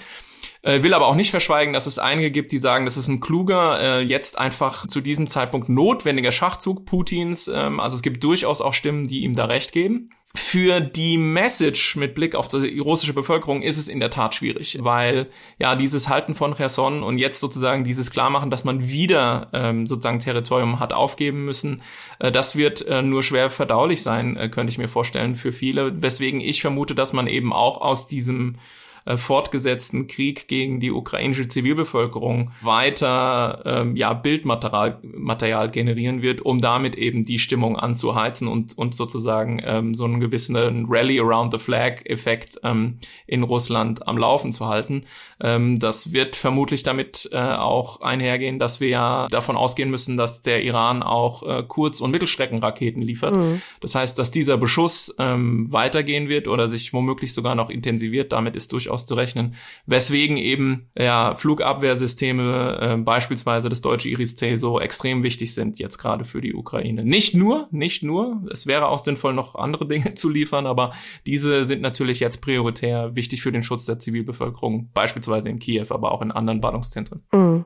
äh, 0.65 0.81
will 0.81 0.93
aber 0.93 1.07
auch 1.07 1.15
nicht 1.15 1.31
verschweigen, 1.31 1.74
dass 1.74 1.86
es 1.86 2.00
einige 2.00 2.31
gibt, 2.31 2.51
die 2.51 2.57
sagen, 2.57 2.86
das 2.86 2.98
ist 2.98 3.07
ein 3.07 3.19
kluger, 3.19 3.79
äh, 3.79 4.01
jetzt 4.01 4.38
einfach 4.38 4.88
zu 4.88 5.00
diesem 5.00 5.27
Zeitpunkt 5.27 5.69
notwendiger 5.69 6.31
Schachzug 6.31 6.86
Putins. 6.86 7.48
Ähm, 7.48 7.79
also 7.79 7.95
es 7.95 8.01
gibt 8.01 8.24
durchaus 8.24 8.62
auch 8.62 8.74
Stimmen, 8.74 9.07
die 9.07 9.22
ihm 9.22 9.36
da 9.36 9.45
recht 9.45 9.72
geben. 9.72 10.10
Für 10.35 10.81
die 10.81 11.17
Message 11.17 11.95
mit 11.95 12.13
Blick 12.13 12.35
auf 12.35 12.49
die 12.49 12.79
russische 12.79 13.13
Bevölkerung 13.13 13.61
ist 13.61 13.77
es 13.77 13.87
in 13.87 14.01
der 14.01 14.09
Tat 14.09 14.35
schwierig, 14.35 14.77
weil 14.81 15.27
ja 15.59 15.75
dieses 15.75 16.09
Halten 16.09 16.35
von 16.35 16.55
Cherson 16.55 17.03
und 17.03 17.19
jetzt 17.19 17.39
sozusagen 17.39 17.85
dieses 17.85 18.11
Klarmachen, 18.11 18.49
dass 18.49 18.65
man 18.65 18.89
wieder 18.89 19.47
ähm, 19.53 19.87
sozusagen 19.87 20.19
Territorium 20.19 20.79
hat 20.79 20.91
aufgeben 20.91 21.45
müssen, 21.45 21.81
äh, 22.19 22.31
das 22.31 22.57
wird 22.57 22.85
äh, 22.85 23.01
nur 23.01 23.23
schwer 23.23 23.49
verdaulich 23.49 24.03
sein, 24.03 24.35
äh, 24.35 24.49
könnte 24.49 24.71
ich 24.71 24.77
mir 24.77 24.89
vorstellen 24.89 25.35
für 25.35 25.53
viele. 25.53 26.01
Weswegen 26.01 26.41
ich 26.41 26.61
vermute, 26.61 26.95
dass 26.95 27.13
man 27.13 27.27
eben 27.27 27.53
auch 27.53 27.79
aus 27.79 28.07
diesem 28.07 28.57
äh, 29.05 29.17
fortgesetzten 29.17 30.07
Krieg 30.07 30.47
gegen 30.47 30.79
die 30.79 30.91
ukrainische 30.91 31.47
Zivilbevölkerung 31.47 32.51
weiter 32.62 33.62
ähm, 33.65 33.95
ja, 33.95 34.13
Bildmaterial 34.13 35.00
Material 35.03 35.69
generieren 35.69 36.21
wird, 36.21 36.41
um 36.41 36.62
damit 36.62 36.95
eben 36.95 37.25
die 37.25 37.39
Stimmung 37.39 37.77
anzuheizen 37.77 38.47
und, 38.47 38.77
und 38.77 38.95
sozusagen 38.95 39.62
ähm, 39.63 39.95
so 39.95 40.05
einen 40.05 40.19
gewissen 40.19 40.85
Rally 40.89 41.19
around 41.19 41.53
the 41.53 41.59
Flag-Effekt 41.59 42.59
ähm, 42.63 43.00
in 43.27 43.43
Russland 43.43 44.07
am 44.07 44.17
Laufen 44.17 44.51
zu 44.51 44.67
halten. 44.67 45.05
Ähm, 45.39 45.79
das 45.79 46.12
wird 46.12 46.35
vermutlich 46.35 46.83
damit 46.83 47.29
äh, 47.31 47.38
auch 47.38 48.01
einhergehen, 48.01 48.57
dass 48.57 48.79
wir 48.79 48.89
ja 48.89 49.27
davon 49.29 49.55
ausgehen 49.55 49.91
müssen, 49.91 50.17
dass 50.17 50.41
der 50.41 50.63
Iran 50.63 51.03
auch 51.03 51.43
äh, 51.43 51.63
Kurz- 51.67 52.01
und 52.01 52.12
Mittelstreckenraketen 52.12 53.01
liefert. 53.01 53.35
Mhm. 53.35 53.62
Das 53.81 53.95
heißt, 53.95 54.17
dass 54.17 54.31
dieser 54.31 54.57
Beschuss 54.57 55.13
ähm, 55.19 55.71
weitergehen 55.71 56.29
wird 56.29 56.47
oder 56.47 56.69
sich 56.69 56.93
womöglich 56.93 57.33
sogar 57.33 57.55
noch 57.55 57.69
intensiviert. 57.69 58.31
Damit 58.31 58.55
ist 58.55 58.71
durchaus 58.71 58.94
zu 59.03 59.15
rechnen. 59.15 59.55
Weswegen 59.85 60.37
eben 60.37 60.89
ja, 60.97 61.35
Flugabwehrsysteme, 61.35 62.77
äh, 62.79 62.97
beispielsweise 62.97 63.69
das 63.69 63.81
deutsche 63.81 64.09
Iris-T, 64.09 64.57
so 64.57 64.79
extrem 64.79 65.23
wichtig 65.23 65.53
sind 65.53 65.79
jetzt 65.79 65.97
gerade 65.97 66.23
für 66.23 66.41
die 66.41 66.53
Ukraine. 66.53 67.03
Nicht 67.03 67.35
nur, 67.35 67.67
nicht 67.71 68.03
nur. 68.03 68.43
Es 68.51 68.67
wäre 68.67 68.87
auch 68.87 68.99
sinnvoll, 68.99 69.33
noch 69.33 69.55
andere 69.55 69.87
Dinge 69.87 70.13
zu 70.15 70.29
liefern, 70.29 70.65
aber 70.67 70.93
diese 71.25 71.65
sind 71.65 71.81
natürlich 71.81 72.19
jetzt 72.19 72.41
prioritär 72.41 73.15
wichtig 73.15 73.41
für 73.41 73.51
den 73.51 73.63
Schutz 73.63 73.85
der 73.85 73.99
Zivilbevölkerung, 73.99 74.91
beispielsweise 74.93 75.49
in 75.49 75.59
Kiew, 75.59 75.87
aber 75.89 76.11
auch 76.11 76.21
in 76.21 76.31
anderen 76.31 76.61
Ballungszentren. 76.61 77.23
Mhm. 77.33 77.65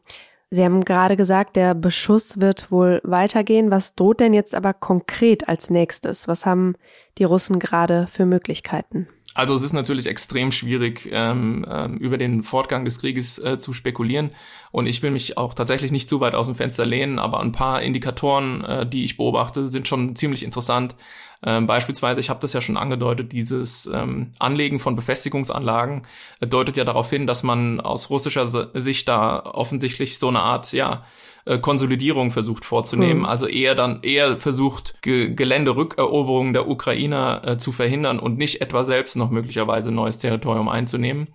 Sie 0.51 0.65
haben 0.65 0.83
gerade 0.83 1.15
gesagt, 1.15 1.55
der 1.55 1.75
Beschuss 1.75 2.41
wird 2.41 2.71
wohl 2.71 3.01
weitergehen. 3.03 3.69
Was 3.69 3.93
droht 3.93 4.19
denn 4.19 4.33
jetzt 4.33 4.55
aber 4.55 4.73
konkret 4.73 5.47
als 5.47 5.69
nächstes? 5.69 6.27
Was 6.27 6.47
haben 6.47 6.73
die 7.19 7.23
Russen 7.23 7.59
gerade 7.59 8.07
für 8.07 8.25
Möglichkeiten? 8.25 9.07
Also 9.35 9.53
es 9.53 9.61
ist 9.61 9.73
natürlich 9.73 10.07
extrem 10.07 10.51
schwierig, 10.51 11.07
ähm, 11.11 11.65
ähm, 11.69 11.97
über 11.97 12.17
den 12.17 12.43
Fortgang 12.43 12.83
des 12.83 12.99
Krieges 12.99 13.37
äh, 13.39 13.57
zu 13.57 13.73
spekulieren. 13.73 14.31
Und 14.71 14.87
ich 14.87 15.03
will 15.03 15.11
mich 15.11 15.37
auch 15.37 15.53
tatsächlich 15.53 15.91
nicht 15.91 16.09
zu 16.09 16.19
weit 16.19 16.33
aus 16.33 16.47
dem 16.47 16.55
Fenster 16.55 16.85
lehnen, 16.85 17.19
aber 17.19 17.39
ein 17.39 17.51
paar 17.51 17.81
Indikatoren, 17.81 18.63
äh, 18.63 18.89
die 18.89 19.03
ich 19.03 19.17
beobachte, 19.17 19.67
sind 19.67 19.87
schon 19.87 20.15
ziemlich 20.15 20.43
interessant. 20.43 20.95
Ähm, 21.41 21.67
beispielsweise, 21.67 22.19
ich 22.19 22.29
habe 22.29 22.41
das 22.41 22.51
ja 22.53 22.61
schon 22.61 22.75
angedeutet, 22.75 23.31
dieses 23.31 23.85
ähm, 23.85 24.31
Anlegen 24.39 24.79
von 24.79 24.95
Befestigungsanlagen 24.95 26.05
äh, 26.41 26.47
deutet 26.47 26.75
ja 26.75 26.83
darauf 26.83 27.09
hin, 27.09 27.27
dass 27.27 27.43
man 27.43 27.79
aus 27.79 28.09
russischer 28.09 28.69
Sicht 28.73 29.07
da 29.07 29.39
offensichtlich 29.45 30.19
so 30.19 30.27
eine 30.27 30.41
Art, 30.41 30.73
ja, 30.73 31.05
äh, 31.45 31.57
Konsolidierung 31.57 32.31
versucht 32.31 32.65
vorzunehmen, 32.65 33.19
mhm. 33.19 33.25
also 33.25 33.47
eher 33.47 33.73
dann 33.73 34.01
eher 34.03 34.37
versucht, 34.37 35.01
Ge 35.01 35.33
Geländerückeroberungen 35.33 36.53
der 36.53 36.67
Ukrainer 36.67 37.41
äh, 37.45 37.57
zu 37.57 37.71
verhindern 37.71 38.19
und 38.19 38.37
nicht 38.37 38.61
etwa 38.61 38.83
selbst 38.83 39.15
noch 39.15 39.29
möglicherweise 39.29 39.91
neues 39.91 40.19
Territorium 40.19 40.67
einzunehmen. 40.67 41.29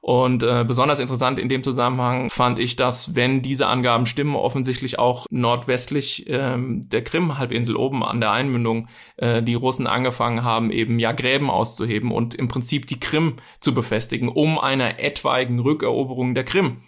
Und 0.00 0.42
äh, 0.42 0.64
besonders 0.66 1.00
interessant 1.00 1.38
in 1.38 1.48
dem 1.48 1.64
Zusammenhang 1.64 2.30
fand 2.30 2.58
ich, 2.58 2.76
dass 2.76 3.14
wenn 3.14 3.42
diese 3.42 3.66
Angaben 3.66 4.06
stimmen, 4.06 4.36
offensichtlich 4.36 4.98
auch 4.98 5.26
nordwestlich 5.30 6.26
ähm, 6.28 6.88
der 6.88 7.02
Krim-Halbinsel 7.02 7.76
oben 7.76 8.04
an 8.04 8.20
der 8.20 8.30
Einmündung 8.30 8.88
äh, 9.16 9.42
die 9.42 9.54
Russen 9.54 9.86
angefangen 9.86 10.44
haben, 10.44 10.70
eben 10.70 10.98
ja 10.98 11.12
Gräben 11.12 11.50
auszuheben 11.50 12.12
und 12.12 12.34
im 12.34 12.48
Prinzip 12.48 12.86
die 12.86 13.00
Krim 13.00 13.36
zu 13.60 13.74
befestigen, 13.74 14.28
um 14.28 14.58
einer 14.58 15.00
etwaigen 15.00 15.58
Rückeroberung 15.58 16.34
der 16.34 16.44
Krim 16.44 16.78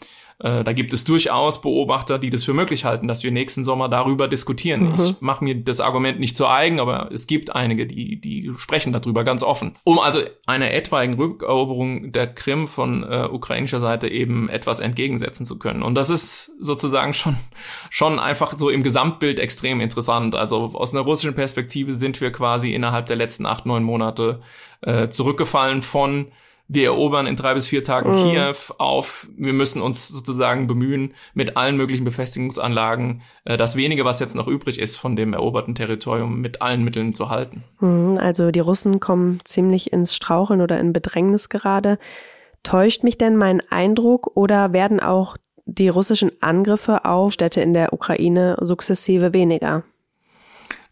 äh, 0.40 0.64
da 0.64 0.72
gibt 0.72 0.92
es 0.94 1.04
durchaus 1.04 1.60
Beobachter, 1.60 2.18
die 2.18 2.30
das 2.30 2.44
für 2.44 2.54
möglich 2.54 2.86
halten, 2.86 3.06
dass 3.06 3.22
wir 3.22 3.30
nächsten 3.30 3.62
Sommer 3.62 3.90
darüber 3.90 4.26
diskutieren. 4.26 4.92
Mhm. 4.92 4.94
Ich 4.94 5.20
mache 5.20 5.44
mir 5.44 5.54
das 5.54 5.80
Argument 5.80 6.18
nicht 6.18 6.34
zu 6.36 6.48
eigen, 6.48 6.80
aber 6.80 7.10
es 7.12 7.26
gibt 7.26 7.54
einige, 7.54 7.86
die, 7.86 8.18
die 8.18 8.50
sprechen 8.56 8.92
darüber 8.92 9.22
ganz 9.22 9.42
offen. 9.42 9.76
Um 9.84 9.98
also 9.98 10.20
einer 10.46 10.72
etwaigen 10.72 11.14
Rückeroberung 11.14 12.12
der 12.12 12.26
Krim 12.26 12.68
von 12.68 13.02
äh, 13.02 13.28
ukrainischer 13.30 13.80
Seite 13.80 14.08
eben 14.08 14.48
etwas 14.48 14.80
entgegensetzen 14.80 15.44
zu 15.44 15.58
können. 15.58 15.82
Und 15.82 15.94
das 15.94 16.08
ist 16.08 16.52
sozusagen 16.58 17.12
schon, 17.12 17.36
schon 17.90 18.18
einfach 18.18 18.54
so 18.56 18.70
im 18.70 18.82
Gesamtbild 18.82 19.38
extrem 19.38 19.80
interessant. 19.80 20.34
Also 20.34 20.70
aus 20.72 20.94
einer 20.94 21.04
russischen 21.04 21.34
Perspektive 21.34 21.92
sind 21.92 22.18
wir 22.22 22.32
quasi 22.32 22.72
innerhalb 22.72 23.06
der 23.06 23.16
letzten 23.16 23.44
acht, 23.44 23.66
neun 23.66 23.82
Monate 23.82 24.40
äh, 24.80 25.08
zurückgefallen 25.08 25.82
von 25.82 26.28
wir 26.72 26.84
erobern 26.84 27.26
in 27.26 27.34
drei 27.34 27.54
bis 27.54 27.66
vier 27.66 27.82
Tagen 27.82 28.10
mhm. 28.10 28.30
Kiew 28.30 28.54
auf. 28.78 29.28
Wir 29.36 29.52
müssen 29.52 29.82
uns 29.82 30.06
sozusagen 30.06 30.68
bemühen, 30.68 31.14
mit 31.34 31.56
allen 31.56 31.76
möglichen 31.76 32.04
Befestigungsanlagen 32.04 33.22
äh, 33.44 33.56
das 33.56 33.74
wenige, 33.74 34.04
was 34.04 34.20
jetzt 34.20 34.36
noch 34.36 34.46
übrig 34.46 34.78
ist 34.78 34.96
von 34.96 35.16
dem 35.16 35.32
eroberten 35.32 35.74
Territorium, 35.74 36.40
mit 36.40 36.62
allen 36.62 36.84
Mitteln 36.84 37.12
zu 37.12 37.28
halten. 37.28 37.64
Mhm, 37.80 38.18
also 38.18 38.52
die 38.52 38.60
Russen 38.60 39.00
kommen 39.00 39.40
ziemlich 39.44 39.92
ins 39.92 40.14
Straucheln 40.14 40.60
oder 40.60 40.78
in 40.78 40.92
Bedrängnis 40.92 41.48
gerade. 41.48 41.98
Täuscht 42.62 43.02
mich 43.02 43.18
denn 43.18 43.36
mein 43.36 43.62
Eindruck 43.70 44.36
oder 44.36 44.72
werden 44.72 45.00
auch 45.00 45.36
die 45.64 45.88
russischen 45.88 46.30
Angriffe 46.40 47.04
auf 47.04 47.32
Städte 47.32 47.60
in 47.62 47.74
der 47.74 47.92
Ukraine 47.92 48.56
sukzessive 48.60 49.32
weniger? 49.32 49.82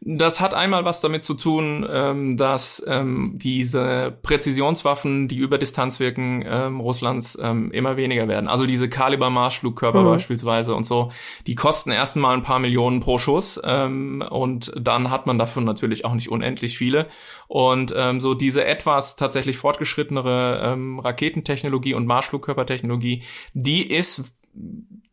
Das 0.00 0.40
hat 0.40 0.54
einmal 0.54 0.84
was 0.84 1.00
damit 1.00 1.24
zu 1.24 1.34
tun, 1.34 1.86
ähm, 1.90 2.36
dass 2.36 2.82
ähm, 2.86 3.32
diese 3.34 4.16
Präzisionswaffen, 4.22 5.26
die 5.26 5.36
über 5.36 5.58
Distanz 5.58 5.98
wirken, 5.98 6.44
ähm, 6.46 6.78
Russlands 6.78 7.36
ähm, 7.42 7.72
immer 7.72 7.96
weniger 7.96 8.28
werden. 8.28 8.48
Also 8.48 8.64
diese 8.64 8.88
Kaliber-Marschflugkörper 8.88 10.02
mhm. 10.02 10.06
beispielsweise 10.06 10.74
und 10.76 10.84
so, 10.84 11.10
die 11.48 11.56
kosten 11.56 11.90
erst 11.90 12.16
mal 12.16 12.34
ein 12.34 12.44
paar 12.44 12.60
Millionen 12.60 13.00
pro 13.00 13.18
Schuss 13.18 13.60
ähm, 13.64 14.24
und 14.30 14.72
dann 14.80 15.10
hat 15.10 15.26
man 15.26 15.36
davon 15.36 15.64
natürlich 15.64 16.04
auch 16.04 16.14
nicht 16.14 16.30
unendlich 16.30 16.78
viele. 16.78 17.08
Und 17.48 17.92
ähm, 17.96 18.20
so 18.20 18.34
diese 18.34 18.64
etwas 18.64 19.16
tatsächlich 19.16 19.58
fortgeschrittenere 19.58 20.76
Raketentechnologie 21.02 21.94
und 21.94 22.06
Marschflugkörpertechnologie, 22.06 23.22
die 23.54 23.90
ist 23.90 24.32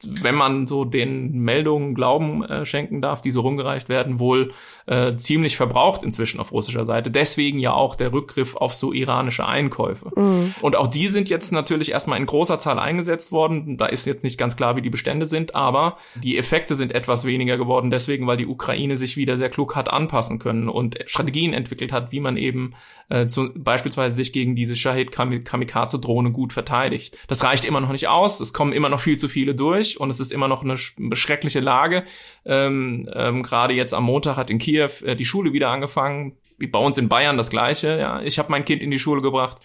wenn 0.03 0.35
man 0.35 0.67
so 0.67 0.85
den 0.85 1.31
Meldungen 1.39 1.95
Glauben 1.95 2.43
äh, 2.43 2.65
schenken 2.65 3.01
darf, 3.01 3.21
die 3.21 3.31
so 3.31 3.41
rumgereicht 3.41 3.89
werden, 3.89 4.19
wohl 4.19 4.51
äh, 4.87 5.15
ziemlich 5.15 5.55
verbraucht 5.55 6.03
inzwischen 6.03 6.39
auf 6.39 6.51
russischer 6.51 6.85
Seite. 6.85 7.09
Deswegen 7.11 7.59
ja 7.59 7.73
auch 7.73 7.95
der 7.95 8.11
Rückgriff 8.11 8.55
auf 8.55 8.73
so 8.73 8.91
iranische 8.91 9.45
Einkäufe. 9.45 10.11
Mhm. 10.15 10.55
Und 10.61 10.75
auch 10.75 10.87
die 10.87 11.07
sind 11.07 11.29
jetzt 11.29 11.51
natürlich 11.51 11.91
erstmal 11.91 12.19
in 12.19 12.25
großer 12.25 12.59
Zahl 12.59 12.79
eingesetzt 12.79 13.31
worden. 13.31 13.77
Da 13.77 13.85
ist 13.85 14.05
jetzt 14.05 14.23
nicht 14.23 14.37
ganz 14.37 14.55
klar, 14.55 14.75
wie 14.75 14.81
die 14.81 14.89
Bestände 14.89 15.25
sind, 15.25 15.55
aber 15.55 15.97
die 16.15 16.37
Effekte 16.37 16.75
sind 16.75 16.91
etwas 16.91 17.25
weniger 17.25 17.57
geworden, 17.57 17.89
deswegen, 17.89 18.27
weil 18.27 18.37
die 18.37 18.47
Ukraine 18.47 18.97
sich 18.97 19.17
wieder 19.17 19.37
sehr 19.37 19.49
klug 19.49 19.75
hat 19.75 19.89
anpassen 19.91 20.39
können 20.39 20.69
und 20.69 20.97
Strategien 21.05 21.53
entwickelt 21.53 21.91
hat, 21.91 22.11
wie 22.11 22.19
man 22.19 22.37
eben 22.37 22.73
äh, 23.09 23.27
zu, 23.27 23.51
beispielsweise 23.55 24.15
sich 24.15 24.33
gegen 24.33 24.55
diese 24.55 24.75
Shahid 24.75 25.11
Kamikaze-Drohne 25.11 26.31
gut 26.31 26.53
verteidigt. 26.53 27.17
Das 27.27 27.43
reicht 27.43 27.65
immer 27.65 27.79
noch 27.79 27.91
nicht 27.91 28.07
aus. 28.07 28.39
Es 28.39 28.51
kommen 28.51 28.73
immer 28.73 28.89
noch 28.89 28.99
viel 28.99 29.17
zu 29.17 29.29
viele 29.29 29.55
durch 29.55 29.84
und 29.93 30.09
es 30.09 30.19
ist 30.19 30.31
immer 30.31 30.47
noch 30.47 30.63
eine 30.63 30.77
schreckliche 30.77 31.59
Lage. 31.59 32.03
Ähm, 32.45 33.09
ähm, 33.13 33.43
Gerade 33.43 33.73
jetzt 33.73 33.93
am 33.93 34.03
Montag 34.03 34.35
hat 34.37 34.49
in 34.49 34.59
Kiew 34.59 34.89
äh, 35.03 35.15
die 35.15 35.25
Schule 35.25 35.53
wieder 35.53 35.69
angefangen. 35.69 36.37
Wie 36.57 36.67
bei 36.67 36.79
uns 36.79 36.97
in 36.97 37.09
Bayern 37.09 37.37
das 37.37 37.49
Gleiche. 37.49 37.99
Ja, 37.99 38.21
ich 38.21 38.39
habe 38.39 38.51
mein 38.51 38.65
Kind 38.65 38.81
in 38.81 38.91
die 38.91 38.99
Schule 38.99 39.21
gebracht. 39.21 39.57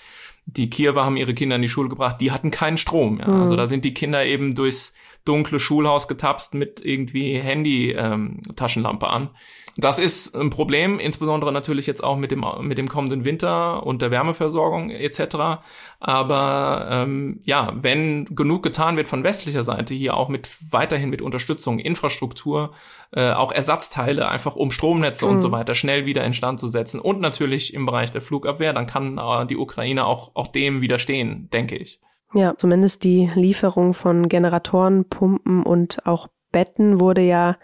Die 0.47 0.69
Kiewer 0.71 1.05
haben 1.05 1.17
ihre 1.17 1.35
Kinder 1.35 1.57
in 1.57 1.63
die 1.63 1.69
Schule 1.69 1.89
gebracht. 1.89 2.21
Die 2.21 2.33
hatten 2.33 2.51
keinen 2.51 2.79
Strom. 2.79 3.21
Ja. 3.21 3.29
Mhm. 3.29 3.41
Also 3.43 3.57
da 3.57 3.67
sind 3.67 3.85
die 3.85 3.95
Kinder 3.95 4.25
eben 4.25 4.55
durchs 4.55 4.95
dunkle 5.25 5.59
Schulhaus 5.59 6.09
getapst 6.09 6.55
mit 6.55 6.85
irgendwie 6.85 7.39
Handy-Taschenlampe 7.39 9.07
ähm, 9.07 9.13
an. 9.13 9.29
Das 9.77 9.99
ist 9.99 10.35
ein 10.35 10.51
Problem, 10.51 10.99
insbesondere 10.99 11.53
natürlich 11.53 11.87
jetzt 11.87 12.03
auch 12.03 12.17
mit 12.17 12.31
dem, 12.31 12.45
mit 12.63 12.79
dem 12.79 12.89
kommenden 12.89 13.25
Winter 13.25 13.87
und 13.87 14.03
der 14.03 14.11
Wärmeversorgung 14.11 14.91
etc. 14.91 15.63
Aber 16.01 16.89
ähm, 16.91 17.41
ja, 17.45 17.73
wenn 17.75 18.25
genug 18.35 18.63
getan 18.63 18.97
wird 18.97 19.09
von 19.09 19.23
westlicher 19.23 19.65
Seite, 19.65 19.95
hier 19.95 20.17
auch 20.17 20.29
mit 20.29 20.49
weiterhin 20.71 21.11
mit 21.11 21.23
Unterstützung, 21.23 21.79
Infrastruktur, 21.79 22.73
äh, 23.13 23.31
auch 23.31 23.53
Ersatzteile, 23.53 24.29
einfach 24.29 24.57
um 24.57 24.71
Stromnetze 24.71 25.27
mhm. 25.27 25.33
und 25.33 25.41
so 25.41 25.49
mhm. 25.49 25.53
weiter 25.53 25.75
schnell 25.75 26.07
wieder 26.07 26.25
instand 26.25 26.61
zu 26.61 26.69
setzen 26.69 27.01
und 27.01 27.21
natürlich 27.21 27.73
im 27.75 27.87
Bereich 27.87 28.11
der 28.11 28.23
Flugabwehr, 28.23 28.73
dann 28.73 28.87
kann 28.87 29.19
äh, 29.19 29.47
die 29.47 29.57
Ukraine 29.57 30.05
auch, 30.07 30.33
auch 30.35 30.49
dem 30.49 30.81
widerstehen, 30.81 31.49
denke 31.53 31.77
ich. 31.77 32.01
Ja, 32.33 32.57
zumindest 32.57 33.03
die 33.05 33.31
Lieferung 33.35 33.93
von 33.95 34.29
Generatoren, 34.29 35.05
Pumpen 35.09 35.65
und 35.65 36.07
auch 36.07 36.29
Betten 36.53 37.01
wurde 37.01 37.23
ja 37.23 37.57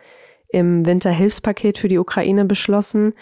im 0.48 0.86
Winterhilfspaket 0.86 1.78
für 1.78 1.88
die 1.88 1.98
Ukraine 1.98 2.44
beschlossen. 2.44 3.14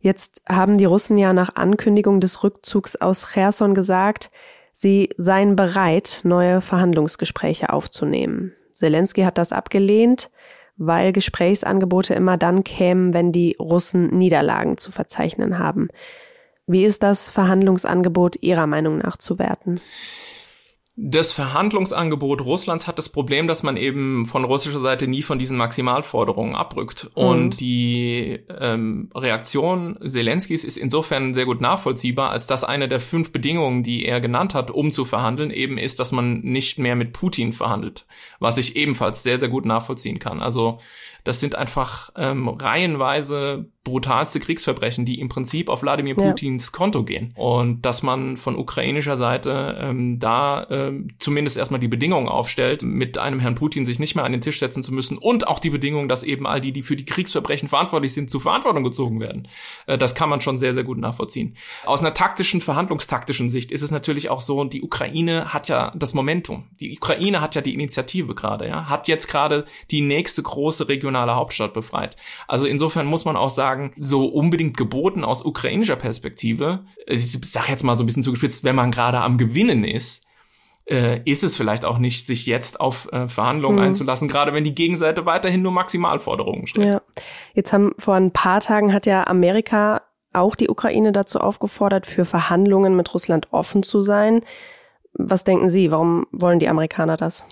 Jetzt 0.00 0.42
haben 0.48 0.78
die 0.78 0.84
Russen 0.84 1.16
ja 1.18 1.32
nach 1.32 1.54
Ankündigung 1.54 2.20
des 2.20 2.42
Rückzugs 2.42 2.96
aus 2.96 3.32
Cherson 3.32 3.74
gesagt, 3.74 4.30
sie 4.72 5.10
seien 5.16 5.54
bereit, 5.54 6.20
neue 6.24 6.60
Verhandlungsgespräche 6.60 7.72
aufzunehmen. 7.72 8.52
Zelensky 8.72 9.22
hat 9.22 9.38
das 9.38 9.52
abgelehnt, 9.52 10.30
weil 10.76 11.12
Gesprächsangebote 11.12 12.14
immer 12.14 12.36
dann 12.36 12.64
kämen, 12.64 13.14
wenn 13.14 13.32
die 13.32 13.56
Russen 13.60 14.08
Niederlagen 14.16 14.78
zu 14.78 14.90
verzeichnen 14.90 15.58
haben. 15.58 15.88
Wie 16.66 16.84
ist 16.84 17.02
das 17.02 17.28
Verhandlungsangebot 17.28 18.36
Ihrer 18.42 18.66
Meinung 18.66 18.98
nach 18.98 19.16
zu 19.16 19.38
werten? 19.38 19.80
Das 20.94 21.32
Verhandlungsangebot 21.32 22.42
Russlands 22.42 22.86
hat 22.86 22.98
das 22.98 23.08
Problem, 23.08 23.48
dass 23.48 23.62
man 23.62 23.78
eben 23.78 24.26
von 24.26 24.44
russischer 24.44 24.80
Seite 24.80 25.06
nie 25.06 25.22
von 25.22 25.38
diesen 25.38 25.56
Maximalforderungen 25.56 26.54
abrückt. 26.54 27.04
Mhm. 27.04 27.22
Und 27.22 27.60
die 27.60 28.40
ähm, 28.60 29.10
Reaktion 29.14 29.98
Zelenskis 30.06 30.64
ist 30.64 30.76
insofern 30.76 31.32
sehr 31.32 31.46
gut 31.46 31.62
nachvollziehbar, 31.62 32.28
als 32.28 32.46
dass 32.46 32.62
eine 32.62 32.88
der 32.88 33.00
fünf 33.00 33.32
Bedingungen, 33.32 33.82
die 33.82 34.04
er 34.04 34.20
genannt 34.20 34.52
hat, 34.52 34.70
um 34.70 34.92
zu 34.92 35.06
verhandeln, 35.06 35.50
eben 35.50 35.78
ist, 35.78 35.98
dass 35.98 36.12
man 36.12 36.40
nicht 36.40 36.78
mehr 36.78 36.94
mit 36.94 37.14
Putin 37.14 37.54
verhandelt. 37.54 38.04
Was 38.38 38.58
ich 38.58 38.76
ebenfalls 38.76 39.22
sehr, 39.22 39.38
sehr 39.38 39.48
gut 39.48 39.64
nachvollziehen 39.64 40.18
kann. 40.18 40.42
Also 40.42 40.78
das 41.24 41.40
sind 41.40 41.54
einfach 41.54 42.10
ähm, 42.16 42.48
reihenweise 42.48 43.66
brutalste 43.84 44.38
Kriegsverbrechen, 44.38 45.04
die 45.04 45.18
im 45.18 45.28
Prinzip 45.28 45.68
auf 45.68 45.82
Wladimir 45.82 46.14
Putins 46.14 46.70
ja. 46.72 46.76
Konto 46.76 47.02
gehen. 47.02 47.32
Und 47.36 47.82
dass 47.82 48.02
man 48.04 48.36
von 48.36 48.56
ukrainischer 48.56 49.16
Seite 49.16 49.76
ähm, 49.80 50.20
da 50.20 50.66
ähm, 50.70 51.08
zumindest 51.18 51.56
erstmal 51.56 51.80
die 51.80 51.88
Bedingungen 51.88 52.28
aufstellt, 52.28 52.82
mit 52.82 53.18
einem 53.18 53.40
Herrn 53.40 53.56
Putin 53.56 53.84
sich 53.84 53.98
nicht 53.98 54.14
mehr 54.14 54.24
an 54.24 54.30
den 54.30 54.40
Tisch 54.40 54.60
setzen 54.60 54.84
zu 54.84 54.92
müssen 54.92 55.18
und 55.18 55.48
auch 55.48 55.58
die 55.58 55.70
Bedingung, 55.70 56.08
dass 56.08 56.22
eben 56.22 56.46
all 56.46 56.60
die, 56.60 56.72
die 56.72 56.82
für 56.82 56.94
die 56.94 57.04
Kriegsverbrechen 57.04 57.68
verantwortlich 57.68 58.14
sind, 58.14 58.30
zur 58.30 58.40
Verantwortung 58.40 58.84
gezogen 58.84 59.18
werden. 59.18 59.48
Äh, 59.86 59.98
das 59.98 60.14
kann 60.14 60.28
man 60.28 60.40
schon 60.40 60.58
sehr, 60.58 60.74
sehr 60.74 60.84
gut 60.84 60.98
nachvollziehen. 60.98 61.56
Aus 61.84 62.00
einer 62.00 62.14
taktischen, 62.14 62.60
verhandlungstaktischen 62.60 63.50
Sicht 63.50 63.72
ist 63.72 63.82
es 63.82 63.90
natürlich 63.90 64.30
auch 64.30 64.40
so, 64.40 64.62
die 64.62 64.82
Ukraine 64.82 65.52
hat 65.52 65.68
ja 65.68 65.92
das 65.96 66.14
Momentum. 66.14 66.68
Die 66.78 66.96
Ukraine 66.96 67.40
hat 67.40 67.56
ja 67.56 67.62
die 67.62 67.74
Initiative 67.74 68.36
gerade, 68.36 68.68
ja, 68.68 68.88
hat 68.88 69.08
jetzt 69.08 69.26
gerade 69.26 69.64
die 69.90 70.02
nächste 70.02 70.44
große 70.44 70.86
regionale 71.12 71.34
Hauptstadt 71.36 71.74
befreit. 71.74 72.16
Also 72.48 72.66
insofern 72.66 73.06
muss 73.06 73.24
man 73.24 73.36
auch 73.36 73.50
sagen, 73.50 73.92
so 73.98 74.26
unbedingt 74.26 74.76
geboten 74.76 75.24
aus 75.24 75.44
ukrainischer 75.44 75.96
Perspektive. 75.96 76.84
Ich 77.06 77.32
sage 77.32 77.68
jetzt 77.68 77.82
mal 77.82 77.96
so 77.96 78.02
ein 78.02 78.06
bisschen 78.06 78.22
zugespitzt, 78.22 78.64
wenn 78.64 78.74
man 78.74 78.90
gerade 78.90 79.20
am 79.20 79.38
Gewinnen 79.38 79.84
ist, 79.84 80.24
äh, 80.86 81.20
ist 81.24 81.44
es 81.44 81.56
vielleicht 81.56 81.84
auch 81.84 81.98
nicht, 81.98 82.26
sich 82.26 82.46
jetzt 82.46 82.80
auf 82.80 83.08
äh, 83.12 83.28
Verhandlungen 83.28 83.78
hm. 83.78 83.86
einzulassen, 83.88 84.28
gerade 84.28 84.52
wenn 84.52 84.64
die 84.64 84.74
Gegenseite 84.74 85.26
weiterhin 85.26 85.62
nur 85.62 85.72
Maximalforderungen 85.72 86.66
stellt. 86.66 86.94
Ja. 86.94 87.02
Jetzt 87.54 87.72
haben 87.72 87.92
vor 87.98 88.14
ein 88.14 88.32
paar 88.32 88.60
Tagen 88.60 88.92
hat 88.92 89.06
ja 89.06 89.26
Amerika 89.26 90.02
auch 90.32 90.56
die 90.56 90.70
Ukraine 90.70 91.12
dazu 91.12 91.38
aufgefordert, 91.38 92.06
für 92.06 92.24
Verhandlungen 92.24 92.96
mit 92.96 93.12
Russland 93.12 93.48
offen 93.52 93.82
zu 93.82 94.02
sein. 94.02 94.40
Was 95.12 95.44
denken 95.44 95.68
Sie, 95.68 95.90
warum 95.90 96.26
wollen 96.32 96.58
die 96.58 96.68
Amerikaner 96.68 97.18
das? 97.18 97.46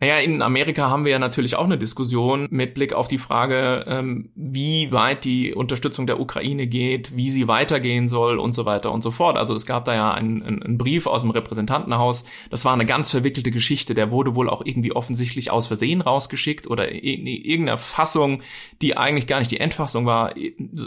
Naja, 0.00 0.18
in 0.18 0.42
Amerika 0.42 0.90
haben 0.90 1.04
wir 1.04 1.12
ja 1.12 1.18
natürlich 1.18 1.54
auch 1.56 1.64
eine 1.64 1.78
Diskussion 1.78 2.48
mit 2.50 2.74
Blick 2.74 2.92
auf 2.92 3.06
die 3.06 3.18
Frage, 3.18 3.84
ähm, 3.86 4.30
wie 4.34 4.90
weit 4.90 5.24
die 5.24 5.54
Unterstützung 5.54 6.06
der 6.06 6.20
Ukraine 6.20 6.66
geht, 6.66 7.16
wie 7.16 7.30
sie 7.30 7.46
weitergehen 7.46 8.08
soll 8.08 8.38
und 8.38 8.52
so 8.52 8.64
weiter 8.64 8.90
und 8.90 9.02
so 9.02 9.12
fort. 9.12 9.38
Also 9.38 9.54
es 9.54 9.66
gab 9.66 9.84
da 9.84 9.94
ja 9.94 10.12
einen, 10.12 10.42
einen 10.42 10.78
Brief 10.78 11.06
aus 11.06 11.20
dem 11.20 11.30
Repräsentantenhaus. 11.30 12.24
Das 12.50 12.64
war 12.64 12.72
eine 12.72 12.86
ganz 12.86 13.10
verwickelte 13.10 13.52
Geschichte. 13.52 13.94
Der 13.94 14.10
wurde 14.10 14.34
wohl 14.34 14.50
auch 14.50 14.62
irgendwie 14.64 14.92
offensichtlich 14.92 15.52
aus 15.52 15.68
Versehen 15.68 16.00
rausgeschickt 16.00 16.66
oder 16.66 16.90
in 16.90 17.26
irgendeiner 17.26 17.78
Fassung, 17.78 18.42
die 18.82 18.96
eigentlich 18.96 19.28
gar 19.28 19.38
nicht 19.38 19.52
die 19.52 19.60
Endfassung 19.60 20.06
war. 20.06 20.34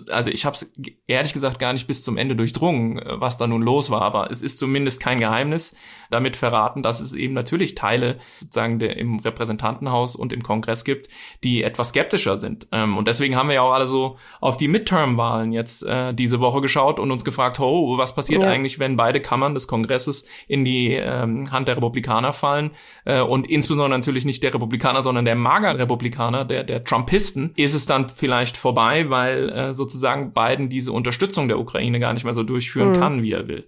Also 0.10 0.32
ich 0.32 0.46
habe 0.46 0.56
es 0.56 0.74
ehrlich 1.08 1.34
gesagt 1.34 1.60
gar 1.60 1.72
nicht 1.72 1.88
bis 1.88 2.04
zum 2.04 2.18
Ende 2.18 2.36
durchdrungen, 2.36 3.02
was 3.20 3.38
da 3.38 3.48
nun 3.48 3.62
los 3.62 3.90
war. 3.90 4.02
Aber 4.02 4.30
es 4.32 4.42
ist 4.42 4.60
zumindest 4.60 5.02
kein 5.02 5.22
Geheimnis 5.22 5.76
damit 6.10 6.36
verraten, 6.36 6.84
dass 6.84 7.00
es 7.00 7.14
eben 7.14 7.34
natürlich 7.34 7.74
Teile 7.74 8.20
sozusagen 8.40 8.80
der 8.80 8.97
im 8.98 9.20
Repräsentantenhaus 9.20 10.16
und 10.16 10.34
im 10.34 10.44
Kongress 10.44 10.84
gibt, 10.84 11.10
die 11.44 11.63
etwas 11.63 11.89
skeptischer 11.89 12.38
sind. 12.38 12.68
Ähm, 12.72 12.98
und 12.98 13.08
deswegen 13.08 13.36
haben 13.36 13.50
wir 13.50 13.56
ja 13.56 13.62
auch 13.62 13.72
alle 13.72 13.88
so 13.88 14.18
auf 14.42 14.58
die 14.58 14.68
Midterm-Wahlen 14.68 15.51
jetzt 15.51 15.84
äh, 15.84 16.13
diese 16.13 16.39
Woche 16.39 16.62
geschaut 16.62 17.00
und 17.00 17.12
uns 17.12 17.24
gefragt, 17.24 17.60
oh, 17.60 17.98
was 17.98 18.16
passiert 18.16 18.42
ja. 18.42 18.50
eigentlich, 18.50 18.80
wenn 18.80 18.98
beide 18.98 19.22
Kammern 19.22 19.54
des 19.54 19.68
Kongresses 19.68 20.25
in 20.48 20.66
die 20.66 20.94
ähm, 20.94 21.51
Hand 21.51 21.68
der 21.68 21.77
Republikaner 21.77 22.34
fallen 22.34 22.72
äh, 23.06 23.22
und 23.22 23.50
insbesondere 23.50 23.98
natürlich 23.98 24.25
nicht 24.25 24.44
der 24.44 24.54
Republikaner, 24.54 25.01
sondern 25.01 25.25
der 25.25 25.36
Mager-Republikaner, 25.36 26.46
der, 26.46 26.63
der 26.63 26.84
Trumpisten, 26.84 27.54
ist 27.56 27.74
es 27.74 27.86
dann 27.86 28.10
vielleicht 28.10 28.58
vorbei, 28.58 29.10
weil 29.10 29.50
äh, 29.50 29.74
sozusagen 29.74 30.34
Biden 30.34 30.70
diese 30.70 30.92
Unterstützung 30.92 31.48
der 31.48 31.60
Ukraine 31.60 32.00
gar 32.00 32.13
nicht 32.13 32.24
mehr 32.24 32.34
so 32.34 32.44
durchführen 32.44 32.92
mhm. 32.92 33.00
kann, 33.00 33.22
wie 33.22 33.32
er 33.32 33.48
will. 33.48 33.68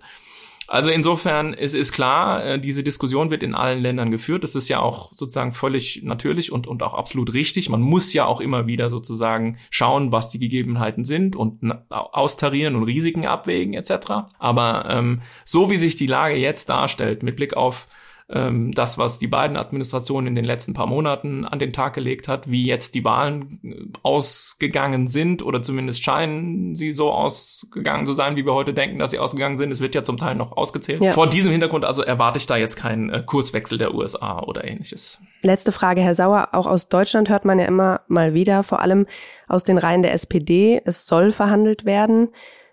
Also 0.70 0.92
insofern 0.92 1.56
es 1.56 1.74
ist 1.74 1.92
klar, 1.92 2.46
äh, 2.46 2.60
diese 2.60 2.84
Diskussion 2.84 3.32
wird 3.32 3.42
in 3.42 3.56
allen 3.56 3.82
Ländern 3.82 4.12
geführt. 4.12 4.44
Das 4.44 4.54
ist 4.54 4.70
ja 4.70 4.80
auch 4.80 5.12
sozusagen 5.16 5.52
völlig 5.52 6.02
natürlich 6.04 6.52
und, 6.52 6.68
und 6.68 6.84
auch 6.84 6.94
absolut 6.94 7.34
richtig. 7.34 7.70
Man 7.70 7.82
muss 7.82 8.14
ja 8.14 8.26
auch 8.26 8.40
immer 8.40 8.68
wieder 8.68 8.92
sozusagen 8.92 9.58
schauen, 9.72 10.12
was 10.12 10.30
die 10.30 10.38
Gegebenheiten 10.38 11.06
sind 11.06 11.36
und 11.36 11.74
austarieren 11.90 12.76
und 12.76 12.84
Risiken 12.84 13.26
abwägen 13.26 13.74
etc. 13.74 14.30
Aber 14.38 14.86
ähm, 14.88 15.24
so 15.44 15.72
wie 15.72 15.78
sich 15.78 15.96
die 15.96 16.06
Lage 16.06 16.36
jetzt 16.36 16.70
darstellt, 16.70 17.24
mit 17.24 17.36
Blick 17.36 17.58
auf 17.58 17.88
ähm, 18.32 18.74
das, 18.74 18.98
was 19.00 19.18
die 19.18 19.28
beiden 19.28 19.58
Administrationen 19.58 20.28
in 20.28 20.36
den 20.36 20.46
letzten 20.46 20.74
paar 20.74 20.86
Monaten 20.86 21.46
an 21.46 21.58
den 21.58 21.74
Tag 21.74 21.94
gelegt 21.94 22.28
hat, 22.28 22.50
wie 22.50 22.66
jetzt 22.66 22.94
die 22.94 23.04
Wahlen 23.04 23.60
äh, 23.64 24.00
ausgegangen 24.04 25.08
sind 25.08 25.42
oder 25.42 25.62
zumindest 25.64 26.04
scheinen 26.04 26.76
sie 26.76 26.92
so 26.92 27.12
ausgegangen 27.12 28.06
zu 28.06 28.14
sein, 28.14 28.36
wie 28.36 28.46
wir 28.46 28.54
heute 28.54 28.74
denken, 28.74 29.00
dass 29.00 29.12
sie 29.12 29.20
ausgegangen 29.20 29.58
sind. 29.58 29.72
Es 29.72 29.80
wird 29.80 29.96
ja 29.96 30.04
zum 30.04 30.18
Teil 30.18 30.36
noch 30.36 30.56
ausgezählt. 30.56 31.02
Ja. 31.02 31.12
Vor 31.12 31.28
diesem 31.28 31.52
Hintergrund 31.52 31.86
also 31.86 32.04
erwarte 32.04 32.38
ich 32.38 32.46
da 32.46 32.56
jetzt 32.56 32.76
keinen 32.76 33.10
äh, 33.10 33.24
Kurswechsel 33.26 33.80
der 33.80 33.96
USA 33.96 34.40
oder 34.44 34.64
ähnliches. 34.64 35.20
Letzte 35.42 35.72
Frage, 35.72 36.02
Herr 36.02 36.14
Sauer. 36.14 36.50
Auch 36.52 36.68
aus 36.68 36.90
Deutschland 36.90 37.30
hört 37.30 37.46
man 37.46 37.58
ja 37.58 37.66
immer 37.66 38.02
mal 38.08 38.36
wieder, 38.36 38.62
vor 38.62 38.82
allem 38.82 39.08
aus 39.48 39.64
den 39.64 39.80
Reihen 39.80 40.04
der 40.04 40.14
SPD, 40.14 40.82
es 40.86 41.08
soll 41.08 41.32
verhandelt 41.32 41.86
werden. 41.86 42.30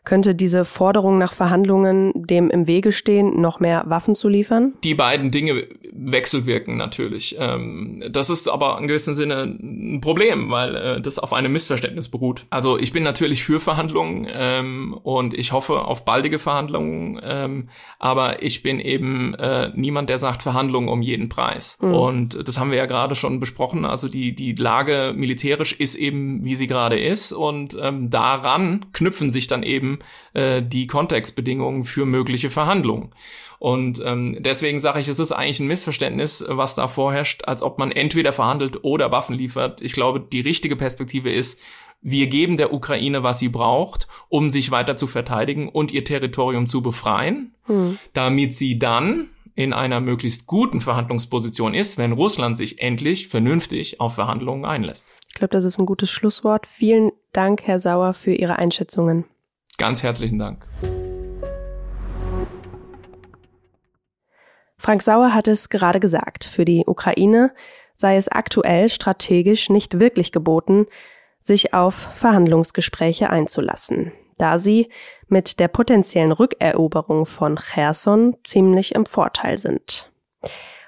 Könnte 0.06 0.36
diese 0.36 0.64
Forderung 0.64 1.18
nach 1.18 1.32
Verhandlungen 1.32 2.12
dem 2.14 2.48
im 2.48 2.68
Wege 2.68 2.92
stehen, 2.92 3.40
noch 3.40 3.58
mehr 3.58 3.82
Waffen 3.88 4.14
zu 4.14 4.28
liefern? 4.28 4.74
Die 4.84 4.94
beiden 4.94 5.32
Dinge 5.32 5.66
wechselwirken 5.92 6.76
natürlich. 6.76 7.34
Ähm, 7.40 8.04
das 8.08 8.30
ist 8.30 8.48
aber 8.48 8.78
in 8.78 8.86
gewissem 8.86 9.16
Sinne 9.16 9.42
ein 9.42 10.00
Problem, 10.00 10.48
weil 10.48 10.76
äh, 10.76 11.00
das 11.00 11.18
auf 11.18 11.32
einem 11.32 11.52
Missverständnis 11.52 12.08
beruht. 12.08 12.46
Also 12.50 12.78
ich 12.78 12.92
bin 12.92 13.02
natürlich 13.02 13.42
für 13.42 13.58
Verhandlungen 13.58 14.28
ähm, 14.32 14.94
und 15.02 15.34
ich 15.34 15.50
hoffe 15.50 15.84
auf 15.84 16.04
baldige 16.04 16.38
Verhandlungen, 16.38 17.20
ähm, 17.24 17.68
aber 17.98 18.44
ich 18.44 18.62
bin 18.62 18.78
eben 18.78 19.34
äh, 19.34 19.72
niemand, 19.74 20.08
der 20.08 20.20
sagt 20.20 20.44
Verhandlungen 20.44 20.88
um 20.88 21.02
jeden 21.02 21.28
Preis. 21.28 21.78
Mhm. 21.80 21.94
Und 21.94 22.46
das 22.48 22.60
haben 22.60 22.70
wir 22.70 22.78
ja 22.78 22.86
gerade 22.86 23.16
schon 23.16 23.40
besprochen. 23.40 23.84
Also 23.84 24.08
die, 24.08 24.36
die 24.36 24.52
Lage 24.52 25.14
militärisch 25.16 25.72
ist 25.72 25.96
eben, 25.96 26.44
wie 26.44 26.54
sie 26.54 26.68
gerade 26.68 27.00
ist 27.00 27.32
und 27.32 27.76
daran 27.76 28.86
knüpfen 28.92 29.30
sich 29.30 29.48
dann 29.48 29.62
eben 29.62 29.95
äh, 30.34 30.62
die 30.62 30.86
Kontextbedingungen 30.86 31.84
für 31.84 32.06
mögliche 32.06 32.50
Verhandlungen. 32.50 33.10
Und 33.58 34.00
ähm, 34.04 34.36
deswegen 34.40 34.80
sage 34.80 35.00
ich, 35.00 35.08
es 35.08 35.18
ist 35.18 35.32
eigentlich 35.32 35.60
ein 35.60 35.66
Missverständnis, 35.66 36.44
was 36.48 36.74
da 36.74 36.88
vorherrscht, 36.88 37.44
als 37.46 37.62
ob 37.62 37.78
man 37.78 37.90
entweder 37.90 38.32
verhandelt 38.32 38.84
oder 38.84 39.10
Waffen 39.10 39.36
liefert. 39.36 39.80
Ich 39.80 39.92
glaube, 39.92 40.20
die 40.20 40.40
richtige 40.40 40.76
Perspektive 40.76 41.30
ist, 41.30 41.60
wir 42.02 42.26
geben 42.26 42.56
der 42.56 42.72
Ukraine, 42.72 43.22
was 43.22 43.38
sie 43.38 43.48
braucht, 43.48 44.06
um 44.28 44.50
sich 44.50 44.70
weiter 44.70 44.96
zu 44.96 45.06
verteidigen 45.06 45.68
und 45.68 45.92
ihr 45.92 46.04
Territorium 46.04 46.66
zu 46.66 46.82
befreien, 46.82 47.54
hm. 47.64 47.98
damit 48.12 48.54
sie 48.54 48.78
dann 48.78 49.30
in 49.56 49.72
einer 49.72 50.00
möglichst 50.00 50.46
guten 50.46 50.82
Verhandlungsposition 50.82 51.72
ist, 51.72 51.96
wenn 51.96 52.12
Russland 52.12 52.58
sich 52.58 52.80
endlich 52.80 53.28
vernünftig 53.28 54.00
auf 54.00 54.14
Verhandlungen 54.14 54.66
einlässt. 54.66 55.08
Ich 55.28 55.34
glaube, 55.34 55.52
das 55.52 55.64
ist 55.64 55.78
ein 55.78 55.86
gutes 55.86 56.10
Schlusswort. 56.10 56.66
Vielen 56.66 57.10
Dank, 57.32 57.62
Herr 57.62 57.78
Sauer, 57.78 58.12
für 58.12 58.34
Ihre 58.34 58.56
Einschätzungen. 58.56 59.24
Ganz 59.78 60.02
herzlichen 60.02 60.38
Dank. 60.38 60.66
Frank 64.78 65.02
Sauer 65.02 65.34
hat 65.34 65.48
es 65.48 65.68
gerade 65.68 66.00
gesagt, 66.00 66.44
für 66.44 66.64
die 66.64 66.84
Ukraine 66.86 67.52
sei 67.96 68.16
es 68.16 68.28
aktuell 68.28 68.88
strategisch 68.88 69.70
nicht 69.70 69.98
wirklich 69.98 70.30
geboten, 70.30 70.86
sich 71.40 71.74
auf 71.74 71.94
Verhandlungsgespräche 71.94 73.30
einzulassen, 73.30 74.12
da 74.38 74.58
sie 74.58 74.90
mit 75.28 75.58
der 75.58 75.68
potenziellen 75.68 76.32
Rückeroberung 76.32 77.26
von 77.26 77.56
Cherson 77.56 78.36
ziemlich 78.44 78.94
im 78.94 79.06
Vorteil 79.06 79.58
sind. 79.58 80.12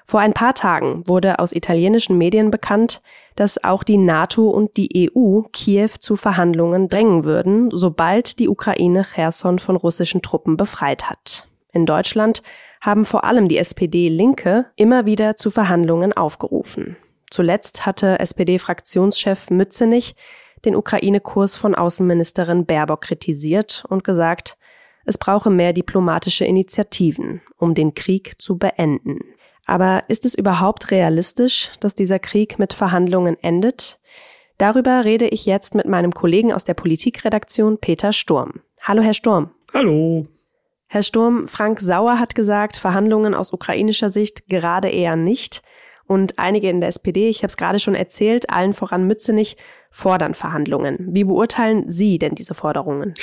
Vor 0.09 0.21
ein 0.21 0.33
paar 0.33 0.55
Tagen 0.55 1.03
wurde 1.05 1.37
aus 1.37 1.51
italienischen 1.51 2.17
Medien 2.17 2.49
bekannt, 2.49 3.03
dass 3.35 3.63
auch 3.63 3.83
die 3.83 3.99
NATO 3.99 4.49
und 4.49 4.75
die 4.75 5.07
EU 5.15 5.41
Kiew 5.53 5.91
zu 5.99 6.15
Verhandlungen 6.15 6.89
drängen 6.89 7.25
würden, 7.25 7.69
sobald 7.71 8.39
die 8.39 8.49
Ukraine 8.49 9.03
Cherson 9.03 9.59
von 9.59 9.75
russischen 9.75 10.23
Truppen 10.23 10.57
befreit 10.57 11.11
hat. 11.11 11.47
In 11.73 11.85
Deutschland 11.85 12.41
haben 12.81 13.05
vor 13.05 13.23
allem 13.23 13.47
die 13.47 13.59
SPD-Linke 13.59 14.65
immer 14.75 15.05
wieder 15.05 15.35
zu 15.35 15.51
Verhandlungen 15.51 16.11
aufgerufen. 16.11 16.97
Zuletzt 17.29 17.85
hatte 17.85 18.17
SPD-Fraktionschef 18.17 19.51
Mützenich 19.51 20.15
den 20.65 20.75
Ukraine-Kurs 20.75 21.55
von 21.55 21.75
Außenministerin 21.75 22.65
Baerbock 22.65 23.01
kritisiert 23.01 23.85
und 23.89 24.03
gesagt, 24.03 24.57
es 25.05 25.19
brauche 25.19 25.51
mehr 25.51 25.71
diplomatische 25.71 26.45
Initiativen, 26.45 27.43
um 27.57 27.75
den 27.75 27.93
Krieg 27.93 28.41
zu 28.41 28.57
beenden. 28.57 29.19
Aber 29.65 30.03
ist 30.07 30.25
es 30.25 30.35
überhaupt 30.35 30.91
realistisch, 30.91 31.71
dass 31.79 31.95
dieser 31.95 32.19
Krieg 32.19 32.59
mit 32.59 32.73
Verhandlungen 32.73 33.37
endet? 33.41 33.99
Darüber 34.57 35.05
rede 35.05 35.27
ich 35.27 35.45
jetzt 35.45 35.75
mit 35.75 35.85
meinem 35.85 36.13
Kollegen 36.13 36.51
aus 36.51 36.63
der 36.63 36.73
Politikredaktion 36.73 37.77
Peter 37.77 38.11
Sturm. 38.11 38.61
Hallo, 38.81 39.01
Herr 39.01 39.13
Sturm. 39.13 39.51
Hallo. 39.73 40.27
Herr 40.87 41.03
Sturm, 41.03 41.47
Frank 41.47 41.79
Sauer 41.79 42.19
hat 42.19 42.33
gesagt, 42.33 42.75
Verhandlungen 42.75 43.35
aus 43.35 43.53
ukrainischer 43.53 44.09
Sicht 44.09 44.47
gerade 44.47 44.89
eher 44.89 45.15
nicht. 45.15 45.61
Und 46.07 46.39
einige 46.39 46.69
in 46.69 46.79
der 46.81 46.89
SPD, 46.89 47.29
ich 47.29 47.39
habe 47.39 47.47
es 47.47 47.57
gerade 47.57 47.77
schon 47.77 47.93
erzählt, 47.93 48.49
allen 48.49 48.73
voran 48.73 49.05
Mützenich, 49.05 49.57
fordern 49.91 50.33
Verhandlungen. 50.35 50.97
Wie 51.11 51.23
beurteilen 51.23 51.89
Sie 51.89 52.19
denn 52.19 52.35
diese 52.35 52.53
Forderungen? 52.53 53.15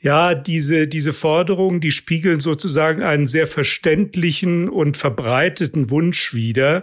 Ja, 0.00 0.34
diese, 0.34 0.86
diese 0.86 1.12
Forderungen, 1.12 1.80
die 1.80 1.90
spiegeln 1.90 2.38
sozusagen 2.38 3.02
einen 3.02 3.26
sehr 3.26 3.46
verständlichen 3.46 4.68
und 4.68 4.96
verbreiteten 4.96 5.90
Wunsch 5.90 6.32
wider. 6.32 6.82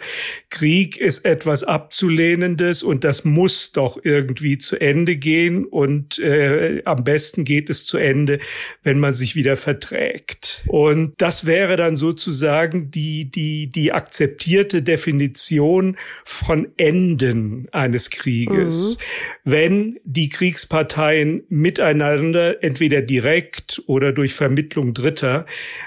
Krieg 0.50 0.98
ist 0.98 1.26
etwas 1.26 1.64
Abzulehnendes 1.64 2.84
und 2.84 3.04
das 3.04 3.24
muss 3.24 3.72
doch 3.72 3.98
irgendwie 4.04 4.58
zu 4.58 4.80
Ende 4.80 5.16
gehen 5.16 5.66
und 5.66 6.20
äh, 6.20 6.82
am 6.84 7.04
besten 7.04 7.46
geht 7.46 7.70
es 7.70 7.86
zu 7.86 7.98
Ende, 7.98 8.40
wenn 8.84 9.00
man 9.00 9.14
sich 9.14 9.36
wieder 9.36 9.56
verträgt. 9.56 10.64
Und 10.68 11.14
das 11.18 11.46
wäre 11.46 11.78
dann 11.78 11.96
sozusagen 11.96 12.92
die, 12.92 13.32
die, 13.32 13.68
die 13.68 13.94
akzeptierte 13.94 14.82
Definition 14.82 15.98
von 16.26 16.68
Enden 16.78 17.68
eines 17.72 18.10
Krieges. 18.10 18.98
Mhm 18.98 19.30
wenn 19.52 20.00
die 20.04 20.30
Kriegsparteien 20.30 21.44
miteinander, 21.50 22.64
entweder 22.64 23.02
direkt 23.02 23.82
oder 23.88 24.12
durch 24.12 24.34
Vermittlung 24.34 24.94
Dritter, 24.94 25.46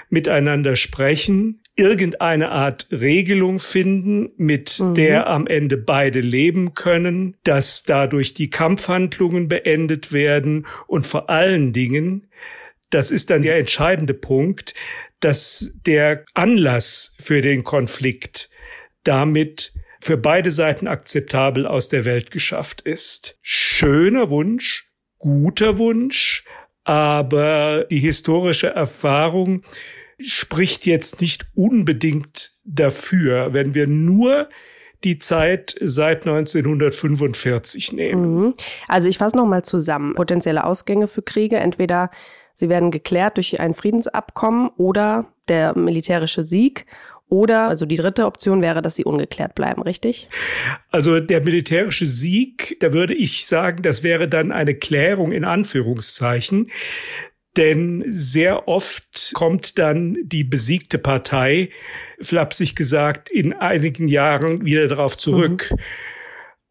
miteinander 0.09 0.75
sprechen, 0.75 1.61
irgendeine 1.75 2.51
Art 2.51 2.87
Regelung 2.91 3.59
finden, 3.59 4.31
mit 4.37 4.79
mhm. 4.79 4.93
der 4.95 5.27
am 5.27 5.47
Ende 5.47 5.77
beide 5.77 6.19
leben 6.19 6.73
können, 6.73 7.35
dass 7.43 7.83
dadurch 7.83 8.33
die 8.33 8.49
Kampfhandlungen 8.49 9.47
beendet 9.47 10.13
werden 10.13 10.65
und 10.87 11.07
vor 11.07 11.29
allen 11.29 11.73
Dingen, 11.73 12.27
das 12.89 13.09
ist 13.09 13.31
dann 13.31 13.41
der 13.41 13.57
entscheidende 13.57 14.13
Punkt, 14.13 14.75
dass 15.19 15.73
der 15.85 16.25
Anlass 16.33 17.15
für 17.19 17.41
den 17.41 17.63
Konflikt 17.63 18.49
damit 19.03 19.73
für 20.03 20.17
beide 20.17 20.51
Seiten 20.51 20.87
akzeptabel 20.87 21.65
aus 21.65 21.87
der 21.87 22.03
Welt 22.03 22.29
geschafft 22.29 22.81
ist. 22.81 23.37
Schöner 23.41 24.29
Wunsch, 24.29 24.89
guter 25.17 25.77
Wunsch, 25.77 26.43
aber 26.83 27.85
die 27.89 27.99
historische 27.99 28.67
Erfahrung 28.67 29.63
spricht 30.19 30.85
jetzt 30.85 31.21
nicht 31.21 31.45
unbedingt 31.55 32.51
dafür, 32.65 33.53
wenn 33.53 33.75
wir 33.75 33.87
nur 33.87 34.49
die 35.05 35.19
Zeit 35.19 35.75
seit 35.79 36.27
1945 36.27 37.93
nehmen. 37.93 38.35
Mhm. 38.35 38.53
Also 38.89 39.07
ich 39.07 39.17
fasse 39.17 39.37
nochmal 39.37 39.63
zusammen. 39.63 40.15
Potenzielle 40.15 40.65
Ausgänge 40.65 41.07
für 41.07 41.21
Kriege, 41.21 41.57
entweder 41.57 42.09
sie 42.53 42.67
werden 42.67 42.91
geklärt 42.91 43.37
durch 43.37 43.57
ein 43.61 43.73
Friedensabkommen 43.73 44.69
oder 44.75 45.27
der 45.47 45.77
militärische 45.77 46.43
Sieg 46.43 46.85
oder, 47.29 47.67
also 47.67 47.85
die 47.85 47.95
dritte 47.95 48.25
Option 48.25 48.61
wäre, 48.61 48.81
dass 48.81 48.95
sie 48.95 49.05
ungeklärt 49.05 49.55
bleiben, 49.55 49.81
richtig? 49.81 50.29
Also 50.91 51.19
der 51.19 51.41
militärische 51.41 52.05
Sieg, 52.05 52.77
da 52.79 52.93
würde 52.93 53.13
ich 53.13 53.47
sagen, 53.47 53.81
das 53.81 54.03
wäre 54.03 54.27
dann 54.27 54.51
eine 54.51 54.75
Klärung 54.75 55.31
in 55.31 55.43
Anführungszeichen. 55.43 56.69
Denn 57.55 58.03
sehr 58.07 58.67
oft 58.67 59.31
kommt 59.33 59.77
dann 59.77 60.17
die 60.23 60.43
besiegte 60.43 60.97
Partei, 60.97 61.69
flapsig 62.19 62.75
gesagt, 62.75 63.29
in 63.29 63.53
einigen 63.53 64.07
Jahren 64.07 64.65
wieder 64.65 64.87
darauf 64.87 65.17
zurück. 65.17 65.69
Mhm. 65.71 65.77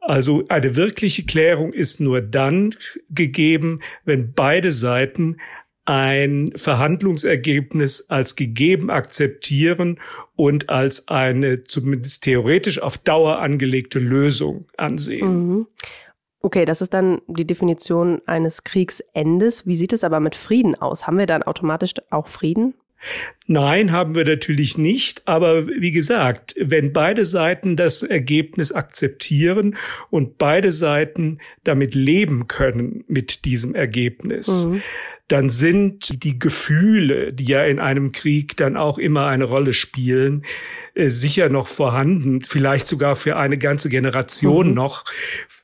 Also 0.01 0.45
eine 0.49 0.75
wirkliche 0.75 1.25
Klärung 1.25 1.73
ist 1.73 2.01
nur 2.01 2.21
dann 2.21 2.75
gegeben, 3.11 3.81
wenn 4.05 4.33
beide 4.33 4.73
Seiten 4.73 5.37
ein 5.85 6.53
Verhandlungsergebnis 6.55 8.09
als 8.09 8.37
gegeben 8.37 8.91
akzeptieren 8.91 9.99
und 10.37 10.69
als 10.69 11.09
eine 11.09 11.65
zumindest 11.65 12.25
theoretisch 12.25 12.81
auf 12.81 12.99
Dauer 12.99 13.41
angelegte 13.41 13.99
Lösung 13.99 14.67
ansehen. 14.77 15.49
Mhm. 15.49 15.67
Okay, 16.41 16.65
das 16.65 16.83
ist 16.83 16.93
dann 16.93 17.21
die 17.29 17.47
Definition 17.47 18.21
eines 18.27 18.65
Kriegsendes. 18.65 19.67
Wie 19.67 19.77
sieht 19.77 19.93
es 19.93 20.03
aber 20.03 20.19
mit 20.19 20.35
Frieden 20.35 20.75
aus? 20.75 21.07
Haben 21.07 21.19
wir 21.19 21.27
dann 21.27 21.45
automatisch 21.45 21.95
auch 22.11 22.27
Frieden? 22.27 22.75
Nein, 23.47 23.91
haben 23.91 24.15
wir 24.15 24.25
natürlich 24.25 24.79
nicht. 24.79 25.23
Aber 25.27 25.67
wie 25.67 25.91
gesagt, 25.91 26.55
wenn 26.59 26.93
beide 26.93 27.25
Seiten 27.25 27.77
das 27.77 28.03
Ergebnis 28.03 28.73
akzeptieren 28.73 29.77
und 30.11 30.39
beide 30.39 30.71
Seiten 30.71 31.39
damit 31.65 31.95
leben 31.95 32.47
können 32.47 33.05
mit 33.09 33.45
diesem 33.45 33.75
Ergebnis, 33.75 34.67
mhm 34.67 34.83
dann 35.29 35.49
sind 35.49 36.25
die 36.25 36.39
Gefühle, 36.39 37.33
die 37.33 37.45
ja 37.45 37.65
in 37.65 37.79
einem 37.79 38.13
Krieg 38.13 38.57
dann 38.57 38.77
auch 38.77 38.99
immer 38.99 39.27
eine 39.27 39.45
Rolle 39.45 39.73
spielen, 39.73 40.45
äh, 40.95 41.09
sicher 41.09 41.49
noch 41.49 41.69
vorhanden, 41.69 42.41
vielleicht 42.43 42.87
sogar 42.87 43.17
für 43.17 43.37
eine 43.37 43.57
ganze 43.57 43.89
Generation 43.89 44.69
mhm. 44.69 44.75
noch. 44.75 45.05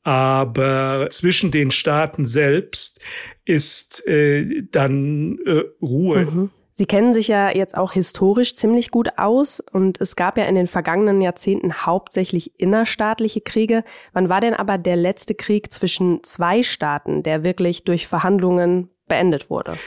Aber 0.03 1.09
zwischen 1.11 1.51
den 1.51 1.71
Staaten 1.71 2.25
selbst 2.25 3.01
ist 3.45 4.07
äh, 4.07 4.63
dann 4.71 5.39
äh, 5.45 5.65
Ruhe. 5.83 6.27
Mhm. 6.27 6.51
Sie 6.79 6.87
kennen 6.87 7.13
sich 7.13 7.27
ja 7.27 7.51
jetzt 7.51 7.77
auch 7.77 7.91
historisch 7.91 8.55
ziemlich 8.55 8.93
gut 8.93 9.19
aus 9.19 9.59
und 9.59 10.01
es 10.01 10.15
gab 10.15 10.39
ja 10.39 10.45
in 10.45 10.55
den 10.55 10.69
vergangenen 10.69 11.21
Jahrzehnten 11.21 11.85
hauptsächlich 11.85 12.53
innerstaatliche 12.61 13.41
Kriege. 13.41 13.83
Wann 14.13 14.29
war 14.29 14.41
denn 14.41 14.55
aber 14.55 14.79
der 14.79 14.95
letzte 14.95 15.35
Krieg 15.35 15.73
zwischen 15.73 16.23
zwei 16.23 16.63
Staaten, 16.63 17.25
der 17.25 17.43
wirklich 17.43 17.83
durch 17.83 18.07
Verhandlungen 18.07 18.91
beendet 19.09 19.51
wurde? 19.51 19.79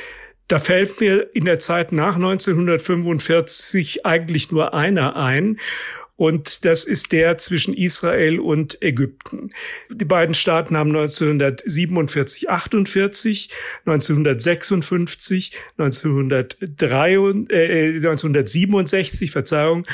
Da 0.48 0.60
fällt 0.60 1.00
mir 1.00 1.34
in 1.34 1.46
der 1.46 1.60
Zeit 1.60 1.94
nach 1.94 2.16
1945 2.16 4.06
eigentlich 4.06 4.52
nur 4.52 4.74
einer 4.74 5.16
ein. 5.16 5.58
Und 6.18 6.66
das 6.66 6.84
ist 6.86 7.14
der 7.14 7.38
zwischen 7.40 7.74
Israel 7.74 8.40
und 8.40 8.84
Ägypten. 8.84 9.52
Die 9.90 10.06
beiden 10.06 10.36
Staaten 10.36 10.78
haben 10.78 10.90
1947, 10.90 12.50
48, 12.50 13.50
1956, 13.86 15.54
1963, 15.78 17.50
äh, 17.50 17.96
1967, 17.96 19.32
Verzeihung, 19.32 19.88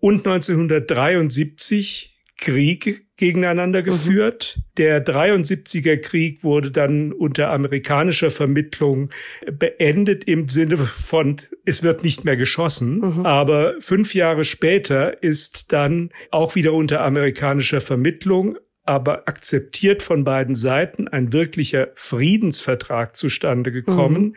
und 0.00 0.26
1973 0.26 2.16
Krieg 2.38 3.07
gegeneinander 3.18 3.80
mhm. 3.80 3.84
geführt. 3.84 4.54
Mhm. 4.56 4.62
Der 4.78 5.04
73er 5.04 5.98
Krieg 5.98 6.42
wurde 6.42 6.70
dann 6.70 7.12
unter 7.12 7.50
amerikanischer 7.50 8.30
Vermittlung 8.30 9.10
beendet 9.52 10.24
im 10.24 10.48
Sinne 10.48 10.78
von, 10.78 11.36
es 11.66 11.82
wird 11.82 12.04
nicht 12.04 12.24
mehr 12.24 12.36
geschossen. 12.36 13.00
Mhm. 13.00 13.26
Aber 13.26 13.74
fünf 13.80 14.14
Jahre 14.14 14.44
später 14.44 15.22
ist 15.22 15.72
dann 15.72 16.10
auch 16.30 16.54
wieder 16.54 16.72
unter 16.72 17.02
amerikanischer 17.02 17.82
Vermittlung 17.82 18.56
aber 18.84 19.28
akzeptiert 19.28 20.02
von 20.02 20.24
beiden 20.24 20.54
Seiten 20.54 21.08
ein 21.08 21.34
wirklicher 21.34 21.88
Friedensvertrag 21.94 23.16
zustande 23.16 23.70
gekommen. 23.70 24.22
Mhm. 24.22 24.34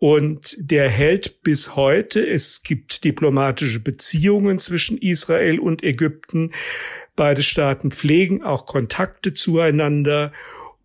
Und 0.00 0.56
der 0.58 0.88
hält 0.88 1.42
bis 1.42 1.76
heute. 1.76 2.26
Es 2.26 2.64
gibt 2.64 3.04
diplomatische 3.04 3.78
Beziehungen 3.78 4.58
zwischen 4.58 4.98
Israel 4.98 5.60
und 5.60 5.84
Ägypten. 5.84 6.50
Beide 7.18 7.42
Staaten 7.42 7.90
pflegen 7.90 8.44
auch 8.44 8.64
Kontakte 8.64 9.32
zueinander 9.32 10.32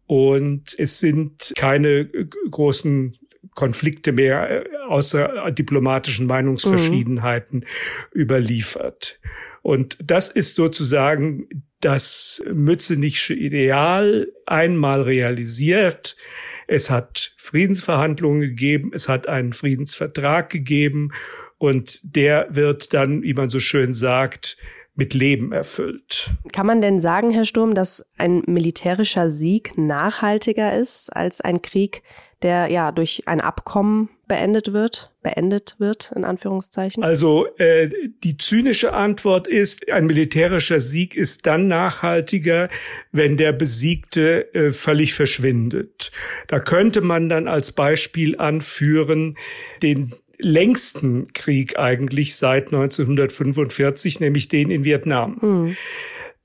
und 0.07 0.73
es 0.79 0.99
sind 0.99 1.53
keine 1.55 2.09
großen 2.49 3.15
Konflikte 3.53 4.13
mehr 4.13 4.65
äh, 4.65 4.69
außer 4.87 5.51
diplomatischen 5.51 6.25
Meinungsverschiedenheiten 6.25 7.59
mhm. 7.59 8.19
überliefert. 8.19 9.19
Und 9.61 9.95
das 10.03 10.31
ist 10.31 10.55
sozusagen 10.55 11.47
das 11.81 12.43
Mützenichsche 12.51 13.35
Ideal 13.35 14.27
einmal 14.47 15.03
realisiert. 15.03 16.17
Es 16.65 16.89
hat 16.89 17.35
Friedensverhandlungen 17.37 18.41
gegeben, 18.41 18.89
es 18.91 19.07
hat 19.07 19.27
einen 19.27 19.53
Friedensvertrag 19.53 20.49
gegeben 20.49 21.11
und 21.59 21.99
der 22.15 22.47
wird 22.49 22.95
dann, 22.95 23.21
wie 23.21 23.35
man 23.35 23.49
so 23.49 23.59
schön 23.59 23.93
sagt, 23.93 24.57
mit 24.95 25.13
Leben 25.13 25.51
erfüllt. 25.51 26.31
Kann 26.51 26.67
man 26.67 26.81
denn 26.81 26.99
sagen, 26.99 27.31
Herr 27.31 27.45
Sturm, 27.45 27.73
dass 27.73 28.05
ein 28.17 28.43
militärischer 28.45 29.29
Sieg 29.29 29.77
nachhaltiger 29.77 30.77
ist 30.77 31.09
als 31.15 31.41
ein 31.41 31.61
Krieg, 31.61 32.03
der 32.43 32.67
ja 32.69 32.91
durch 32.91 33.23
ein 33.25 33.41
Abkommen 33.41 34.09
beendet 34.27 34.73
wird, 34.73 35.11
beendet 35.21 35.75
wird, 35.79 36.11
in 36.15 36.25
Anführungszeichen? 36.25 37.03
Also 37.03 37.47
äh, 37.57 37.89
die 38.23 38.37
zynische 38.37 38.93
Antwort 38.93 39.47
ist, 39.47 39.91
ein 39.91 40.05
militärischer 40.05 40.79
Sieg 40.79 41.15
ist 41.15 41.45
dann 41.45 41.67
nachhaltiger, 41.67 42.69
wenn 43.11 43.37
der 43.37 43.53
Besiegte 43.53 44.53
äh, 44.53 44.71
völlig 44.71 45.13
verschwindet. 45.13 46.11
Da 46.47 46.59
könnte 46.59 47.01
man 47.01 47.29
dann 47.29 47.47
als 47.47 47.71
Beispiel 47.71 48.37
anführen 48.37 49.37
den 49.81 50.13
längsten 50.43 51.33
Krieg 51.33 51.77
eigentlich 51.77 52.35
seit 52.35 52.67
1945, 52.67 54.19
nämlich 54.19 54.47
den 54.47 54.71
in 54.71 54.83
Vietnam. 54.83 55.37
Mhm. 55.41 55.77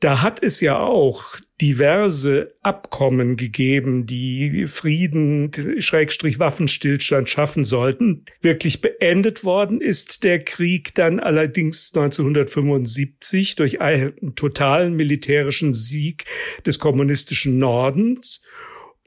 Da 0.01 0.23
hat 0.23 0.41
es 0.41 0.61
ja 0.61 0.79
auch 0.79 1.25
diverse 1.61 2.55
Abkommen 2.63 3.35
gegeben, 3.35 4.07
die 4.07 4.69
Frieden, 4.69 5.51
Schrägstrich 5.81 6.39
Waffenstillstand 6.39 7.29
schaffen 7.29 7.65
sollten. 7.65 8.25
Wirklich 8.41 8.81
beendet 8.81 9.43
worden 9.43 9.81
ist 9.81 10.23
der 10.23 10.39
Krieg 10.39 10.95
dann 10.95 11.19
allerdings 11.19 11.93
1975 11.97 13.57
durch 13.57 13.81
einen 13.81 14.37
totalen 14.37 14.95
militärischen 14.95 15.73
Sieg 15.73 16.27
des 16.65 16.79
kommunistischen 16.79 17.59
Nordens. 17.59 18.41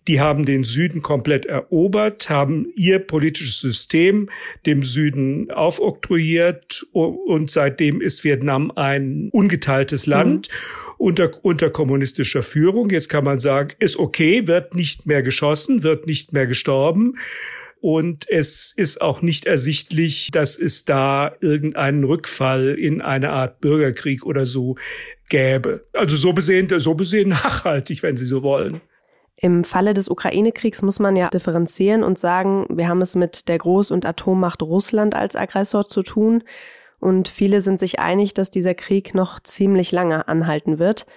Die 0.08 0.20
haben 0.20 0.46
den 0.46 0.64
Süden 0.64 1.02
komplett 1.02 1.46
erobert, 1.46 2.30
haben 2.30 2.72
ihr 2.76 3.00
politisches 3.00 3.60
System 3.60 4.30
dem 4.66 4.82
Süden 4.82 5.52
aufoktroyiert 5.52 6.88
und 6.92 7.52
seitdem 7.52 8.02
ist 8.02 8.24
Vietnam 8.24 8.72
ein 8.76 9.30
ungeteiltes 9.32 10.08
Land 10.08 10.50
mhm. 10.50 10.94
unter, 10.98 11.32
unter 11.44 11.70
kommunistischer 11.70 12.42
Führung. 12.42 12.90
Jetzt 12.90 13.10
kann 13.10 13.24
man 13.24 13.40
sagen, 13.40 13.70
ist 13.80 13.98
okay, 13.98 14.48
wird 14.48 14.74
nicht 14.74 15.06
mehr 15.06 15.22
geschossen, 15.22 15.84
wird 15.84 16.08
nicht 16.08 16.34
mehr 16.34 16.48
gestorben. 16.48 17.18
Und 17.80 18.30
es 18.30 18.74
ist 18.78 19.02
auch 19.02 19.24
nicht 19.24 19.46
ersichtlich, 19.46 20.30
dass 20.32 20.58
es 20.58 20.86
da 20.86 21.36
irgendeinen 21.42 22.04
Rückfall 22.04 22.76
in 22.78 23.02
eine 23.02 23.32
Art 23.32 23.60
Bürgerkrieg 23.60 24.24
oder 24.24 24.46
so 24.46 24.76
gäbe. 25.30 25.88
Also 25.94 26.16
so 26.16 26.32
besehen, 26.32 26.68
so 26.78 26.94
besehen 26.94 27.30
nachhaltig, 27.30 28.04
wenn 28.04 28.18
Sie 28.18 28.26
so 28.26 28.44
wollen. 28.44 28.82
Im 29.44 29.64
Falle 29.64 29.96
des 29.96 30.08
Ukraine-Kriegs 30.08 30.84
muss 30.84 31.00
man 31.00 31.16
ja 31.16 31.30
differenzieren 31.30 32.04
und 32.04 32.20
sagen, 32.20 32.68
wir 32.70 32.88
haben 32.88 33.02
es 33.02 33.16
mit 33.16 33.48
der 33.48 33.58
Groß- 33.58 33.92
und 33.92 34.06
Atommacht 34.06 34.62
Russland 34.62 35.16
als 35.16 35.36
Aggressor 35.36 35.88
zu 35.88 36.04
tun. 36.04 36.44
Und 37.00 37.28
viele 37.28 37.62
sind 37.62 37.80
sich 37.80 38.00
einig, 38.00 38.36
dass 38.36 38.52
dieser 38.52 38.76
Krieg 38.76 39.16
noch 39.16 39.40
ziemlich 39.40 39.92
lange 39.92 40.28
anhalten 40.28 40.78
wird. 40.78 41.08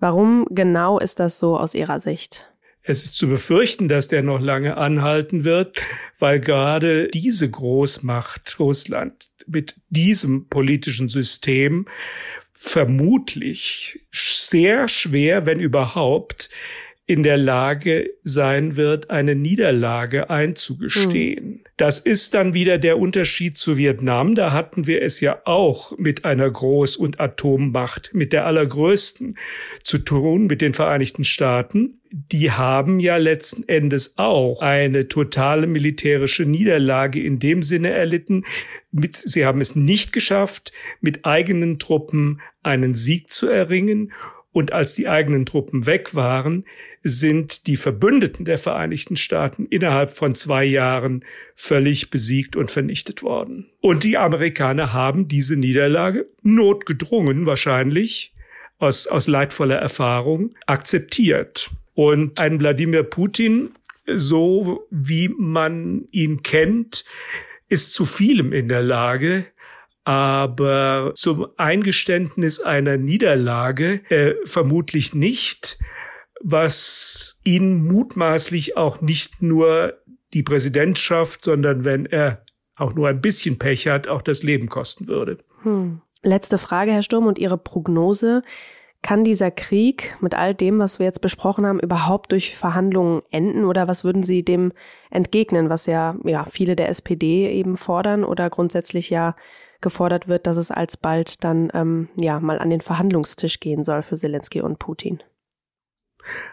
Warum 0.00 0.46
genau 0.50 0.98
ist 0.98 1.20
das 1.20 1.38
so 1.38 1.56
aus 1.56 1.74
Ihrer 1.74 2.00
Sicht? 2.00 2.52
Es 2.82 3.04
ist 3.04 3.16
zu 3.16 3.28
befürchten, 3.28 3.86
dass 3.86 4.08
der 4.08 4.24
noch 4.24 4.40
lange 4.40 4.76
anhalten 4.76 5.44
wird, 5.44 5.80
weil 6.18 6.40
gerade 6.40 7.06
diese 7.08 7.48
Großmacht 7.48 8.58
Russland 8.58 9.30
mit 9.46 9.76
diesem 9.88 10.48
politischen 10.48 11.08
System 11.08 11.86
vermutlich 12.52 14.00
sehr 14.10 14.88
schwer, 14.88 15.46
wenn 15.46 15.60
überhaupt, 15.60 16.50
in 17.08 17.22
der 17.22 17.38
Lage 17.38 18.10
sein 18.22 18.76
wird, 18.76 19.08
eine 19.08 19.34
Niederlage 19.34 20.28
einzugestehen. 20.28 21.46
Mhm. 21.46 21.60
Das 21.78 21.98
ist 21.98 22.34
dann 22.34 22.52
wieder 22.52 22.76
der 22.76 22.98
Unterschied 22.98 23.56
zu 23.56 23.78
Vietnam. 23.78 24.34
Da 24.34 24.52
hatten 24.52 24.86
wir 24.86 25.00
es 25.00 25.20
ja 25.20 25.40
auch 25.46 25.96
mit 25.96 26.26
einer 26.26 26.48
Groß- 26.48 26.98
und 26.98 27.18
Atommacht, 27.18 28.10
mit 28.12 28.34
der 28.34 28.44
allergrößten 28.44 29.38
zu 29.82 29.98
tun, 29.98 30.48
mit 30.48 30.60
den 30.60 30.74
Vereinigten 30.74 31.24
Staaten. 31.24 31.98
Die 32.10 32.52
haben 32.52 33.00
ja 33.00 33.16
letzten 33.16 33.66
Endes 33.66 34.18
auch 34.18 34.60
eine 34.60 35.08
totale 35.08 35.66
militärische 35.66 36.44
Niederlage 36.44 37.22
in 37.22 37.38
dem 37.38 37.62
Sinne 37.62 37.88
erlitten. 37.88 38.44
sie 38.92 39.46
haben 39.46 39.62
es 39.62 39.74
nicht 39.74 40.12
geschafft, 40.12 40.72
mit 41.00 41.24
eigenen 41.24 41.78
Truppen 41.78 42.42
einen 42.62 42.92
Sieg 42.92 43.30
zu 43.30 43.48
erringen 43.48 44.12
und 44.58 44.72
als 44.72 44.96
die 44.96 45.06
eigenen 45.06 45.46
Truppen 45.46 45.86
weg 45.86 46.16
waren, 46.16 46.64
sind 47.04 47.68
die 47.68 47.76
Verbündeten 47.76 48.44
der 48.44 48.58
Vereinigten 48.58 49.14
Staaten 49.14 49.66
innerhalb 49.66 50.10
von 50.10 50.34
zwei 50.34 50.64
Jahren 50.64 51.24
völlig 51.54 52.10
besiegt 52.10 52.56
und 52.56 52.72
vernichtet 52.72 53.22
worden. 53.22 53.70
Und 53.80 54.02
die 54.02 54.18
Amerikaner 54.18 54.92
haben 54.92 55.28
diese 55.28 55.54
Niederlage 55.54 56.26
notgedrungen 56.42 57.46
wahrscheinlich 57.46 58.34
aus, 58.78 59.06
aus 59.06 59.28
leidvoller 59.28 59.76
Erfahrung 59.76 60.56
akzeptiert. 60.66 61.70
Und 61.94 62.40
ein 62.40 62.58
Wladimir 62.58 63.04
Putin, 63.04 63.70
so 64.12 64.88
wie 64.90 65.28
man 65.28 66.08
ihn 66.10 66.42
kennt, 66.42 67.04
ist 67.68 67.92
zu 67.92 68.04
vielem 68.04 68.52
in 68.52 68.66
der 68.66 68.82
Lage, 68.82 69.46
aber 70.08 71.12
zum 71.14 71.48
Eingeständnis 71.58 72.60
einer 72.60 72.96
Niederlage 72.96 74.00
äh, 74.08 74.36
vermutlich 74.46 75.12
nicht, 75.12 75.78
was 76.40 77.38
ihn 77.44 77.86
mutmaßlich 77.86 78.74
auch 78.78 79.02
nicht 79.02 79.42
nur 79.42 79.98
die 80.32 80.42
Präsidentschaft, 80.42 81.44
sondern 81.44 81.84
wenn 81.84 82.06
er 82.06 82.42
auch 82.74 82.94
nur 82.94 83.06
ein 83.08 83.20
bisschen 83.20 83.58
Pech 83.58 83.86
hat, 83.86 84.08
auch 84.08 84.22
das 84.22 84.42
Leben 84.42 84.70
kosten 84.70 85.08
würde. 85.08 85.44
Hm. 85.62 86.00
Letzte 86.22 86.56
Frage, 86.56 86.92
Herr 86.92 87.02
Sturm, 87.02 87.26
und 87.26 87.38
Ihre 87.38 87.58
Prognose. 87.58 88.42
Kann 89.02 89.24
dieser 89.24 89.50
Krieg 89.50 90.16
mit 90.22 90.34
all 90.34 90.54
dem, 90.54 90.78
was 90.78 90.98
wir 90.98 91.04
jetzt 91.04 91.20
besprochen 91.20 91.66
haben, 91.66 91.80
überhaupt 91.80 92.32
durch 92.32 92.56
Verhandlungen 92.56 93.20
enden 93.30 93.66
oder 93.66 93.86
was 93.88 94.04
würden 94.04 94.22
Sie 94.22 94.42
dem 94.42 94.72
entgegnen, 95.10 95.68
was 95.68 95.84
ja, 95.84 96.16
ja 96.24 96.46
viele 96.46 96.76
der 96.76 96.88
SPD 96.88 97.50
eben 97.50 97.76
fordern 97.76 98.24
oder 98.24 98.48
grundsätzlich 98.48 99.10
ja 99.10 99.36
gefordert 99.80 100.28
wird, 100.28 100.46
dass 100.46 100.56
es 100.56 100.70
alsbald 100.70 101.44
dann 101.44 101.70
ähm, 101.74 102.08
ja 102.16 102.40
mal 102.40 102.58
an 102.58 102.70
den 102.70 102.80
Verhandlungstisch 102.80 103.60
gehen 103.60 103.82
soll 103.82 104.02
für 104.02 104.16
Zelensky 104.16 104.60
und 104.60 104.78
Putin. 104.78 105.22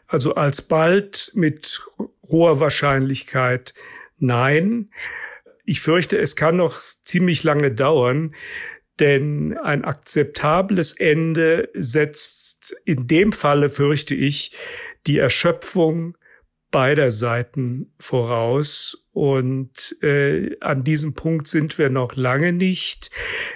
Also 0.07 0.35
alsbald 0.35 1.31
mit 1.33 1.81
hoher 2.29 2.59
Wahrscheinlichkeit 2.59 3.73
nein. 4.17 4.91
Ich 5.63 5.81
fürchte, 5.81 6.17
es 6.17 6.35
kann 6.35 6.57
noch 6.57 6.75
ziemlich 6.75 7.43
lange 7.43 7.71
dauern, 7.71 8.35
denn 8.99 9.57
ein 9.57 9.83
akzeptables 9.83 10.93
Ende 10.93 11.69
setzt 11.73 12.75
in 12.85 13.07
dem 13.07 13.31
Falle, 13.33 13.69
fürchte 13.69 14.15
ich, 14.15 14.55
die 15.07 15.17
Erschöpfung 15.17 16.15
beider 16.75 17.09
Seiten 17.09 17.93
voraus. 17.97 19.07
Und 19.13 19.95
äh, 20.01 20.57
an 20.59 20.83
diesem 20.83 21.13
Punkt 21.13 21.47
sind 21.47 21.77
wir 21.77 21.89
noch 21.89 22.17
lange 22.17 22.51
nicht. 22.51 23.11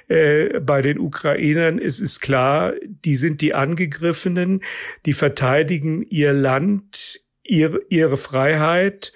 Äh, 0.07 0.61
bei 0.61 0.81
den 0.81 0.99
Ukrainern 0.99 1.79
ist 1.79 1.99
es 1.99 2.21
klar, 2.21 2.75
die 2.87 3.17
sind 3.17 3.41
die 3.41 3.53
Angegriffenen, 3.53 4.63
die 5.05 5.11
verteidigen 5.11 6.01
ihr 6.03 6.31
Land, 6.31 7.19
ihre, 7.43 7.81
ihre 7.89 8.15
Freiheit. 8.15 9.11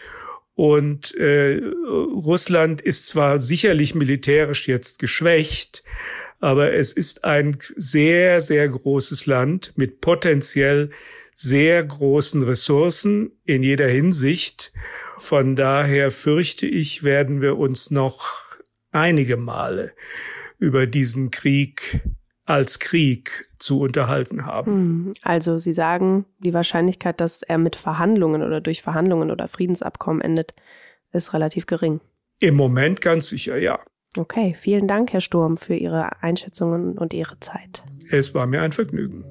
Und 0.54 1.16
äh, 1.16 1.62
Russland 1.88 2.82
ist 2.82 3.08
zwar 3.08 3.38
sicherlich 3.38 3.96
militärisch 3.96 4.68
jetzt 4.68 5.00
geschwächt, 5.00 5.82
aber 6.42 6.74
es 6.74 6.92
ist 6.92 7.24
ein 7.24 7.58
sehr, 7.78 8.42
sehr 8.42 8.68
großes 8.68 9.28
Land 9.28 9.72
mit 9.78 10.02
potenziell 10.02 10.90
sehr 11.34 11.84
großen 11.84 12.44
Ressourcen 12.44 13.32
in 13.44 13.64
jeder 13.64 13.88
Hinsicht. 13.88 14.74
Von 15.18 15.56
daher 15.56 16.12
fürchte 16.12 16.66
ich, 16.66 17.04
werden 17.04 17.42
wir 17.42 17.58
uns 17.58 17.92
noch 17.92 18.28
einige 18.92 19.38
Male 19.38 19.94
über 20.60 20.88
diesen 20.88 21.32
Krieg 21.32 22.02
als 22.46 22.80
Krieg 22.80 23.46
zu 23.58 23.80
unterhalten 23.80 24.46
haben. 24.46 24.72
Hm, 24.72 25.14
also 25.22 25.58
Sie 25.58 25.74
sagen, 25.74 26.26
die 26.40 26.54
Wahrscheinlichkeit, 26.54 27.22
dass 27.22 27.42
er 27.42 27.58
mit 27.58 27.76
Verhandlungen 27.76 28.44
oder 28.44 28.60
durch 28.62 28.82
Verhandlungen 28.82 29.32
oder 29.32 29.48
Friedensabkommen 29.48 30.22
endet, 30.22 30.54
ist 31.12 31.34
relativ 31.34 31.66
gering. 31.66 32.02
Im 32.40 32.56
Moment 32.56 33.02
ganz 33.02 33.30
sicher, 33.30 33.58
ja. 33.58 33.80
Okay, 34.18 34.54
vielen 34.58 34.88
Dank, 34.88 35.14
Herr 35.14 35.22
Sturm, 35.22 35.58
für 35.58 35.76
Ihre 35.76 36.22
Einschätzungen 36.22 36.98
und 36.98 37.14
Ihre 37.14 37.40
Zeit. 37.40 37.84
Es 38.10 38.36
war 38.36 38.46
mir 38.46 38.62
ein 38.62 38.72
Vergnügen. 38.72 39.24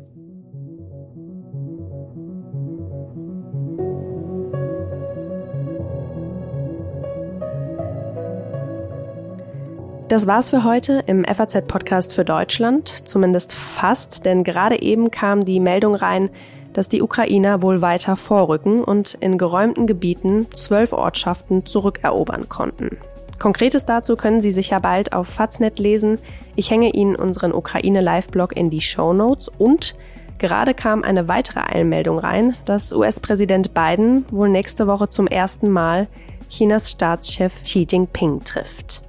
Das 10.12 10.27
war's 10.27 10.51
für 10.51 10.62
heute 10.62 11.03
im 11.07 11.25
FAZ-Podcast 11.25 12.12
für 12.12 12.22
Deutschland, 12.22 13.09
zumindest 13.09 13.55
fast, 13.55 14.27
denn 14.27 14.44
gerade 14.44 14.83
eben 14.83 15.11
kam 15.11 15.46
die 15.46 15.59
Meldung 15.59 15.94
rein, 15.94 16.29
dass 16.75 16.90
die 16.90 17.01
Ukrainer 17.01 17.62
wohl 17.62 17.81
weiter 17.81 18.16
vorrücken 18.16 18.85
und 18.85 19.14
in 19.20 19.38
geräumten 19.38 19.87
Gebieten 19.87 20.48
zwölf 20.53 20.92
Ortschaften 20.92 21.64
zurückerobern 21.64 22.51
konnten. 22.51 22.98
Konkretes 23.38 23.87
dazu 23.87 24.16
können 24.16 24.42
Sie 24.42 24.51
sicher 24.51 24.81
bald 24.81 25.14
auf 25.14 25.29
Faznet 25.29 25.79
lesen. 25.79 26.18
Ich 26.57 26.70
hänge 26.70 26.90
Ihnen 26.92 27.16
unseren 27.16 27.55
Ukraine-Live-Blog 27.55 28.55
in 28.55 28.68
die 28.68 28.83
Show 28.83 29.14
Notes 29.14 29.48
und 29.48 29.94
gerade 30.37 30.75
kam 30.75 31.05
eine 31.05 31.27
weitere 31.27 31.61
Eilmeldung 31.61 32.18
rein, 32.18 32.55
dass 32.66 32.92
US-Präsident 32.92 33.72
Biden 33.72 34.27
wohl 34.31 34.51
nächste 34.51 34.87
Woche 34.87 35.09
zum 35.09 35.27
ersten 35.27 35.70
Mal 35.70 36.07
Chinas 36.51 36.90
Staatschef 36.90 37.62
Xi 37.62 37.87
Jinping 37.90 38.44
trifft. 38.44 39.03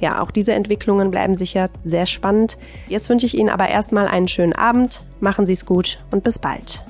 Ja, 0.00 0.20
auch 0.22 0.30
diese 0.30 0.52
Entwicklungen 0.52 1.10
bleiben 1.10 1.34
sicher 1.34 1.70
sehr 1.84 2.06
spannend. 2.06 2.58
Jetzt 2.88 3.08
wünsche 3.08 3.26
ich 3.26 3.36
Ihnen 3.36 3.48
aber 3.48 3.68
erstmal 3.68 4.08
einen 4.08 4.28
schönen 4.28 4.52
Abend, 4.52 5.04
machen 5.20 5.46
Sie 5.46 5.52
es 5.52 5.66
gut 5.66 6.02
und 6.10 6.24
bis 6.24 6.38
bald. 6.38 6.84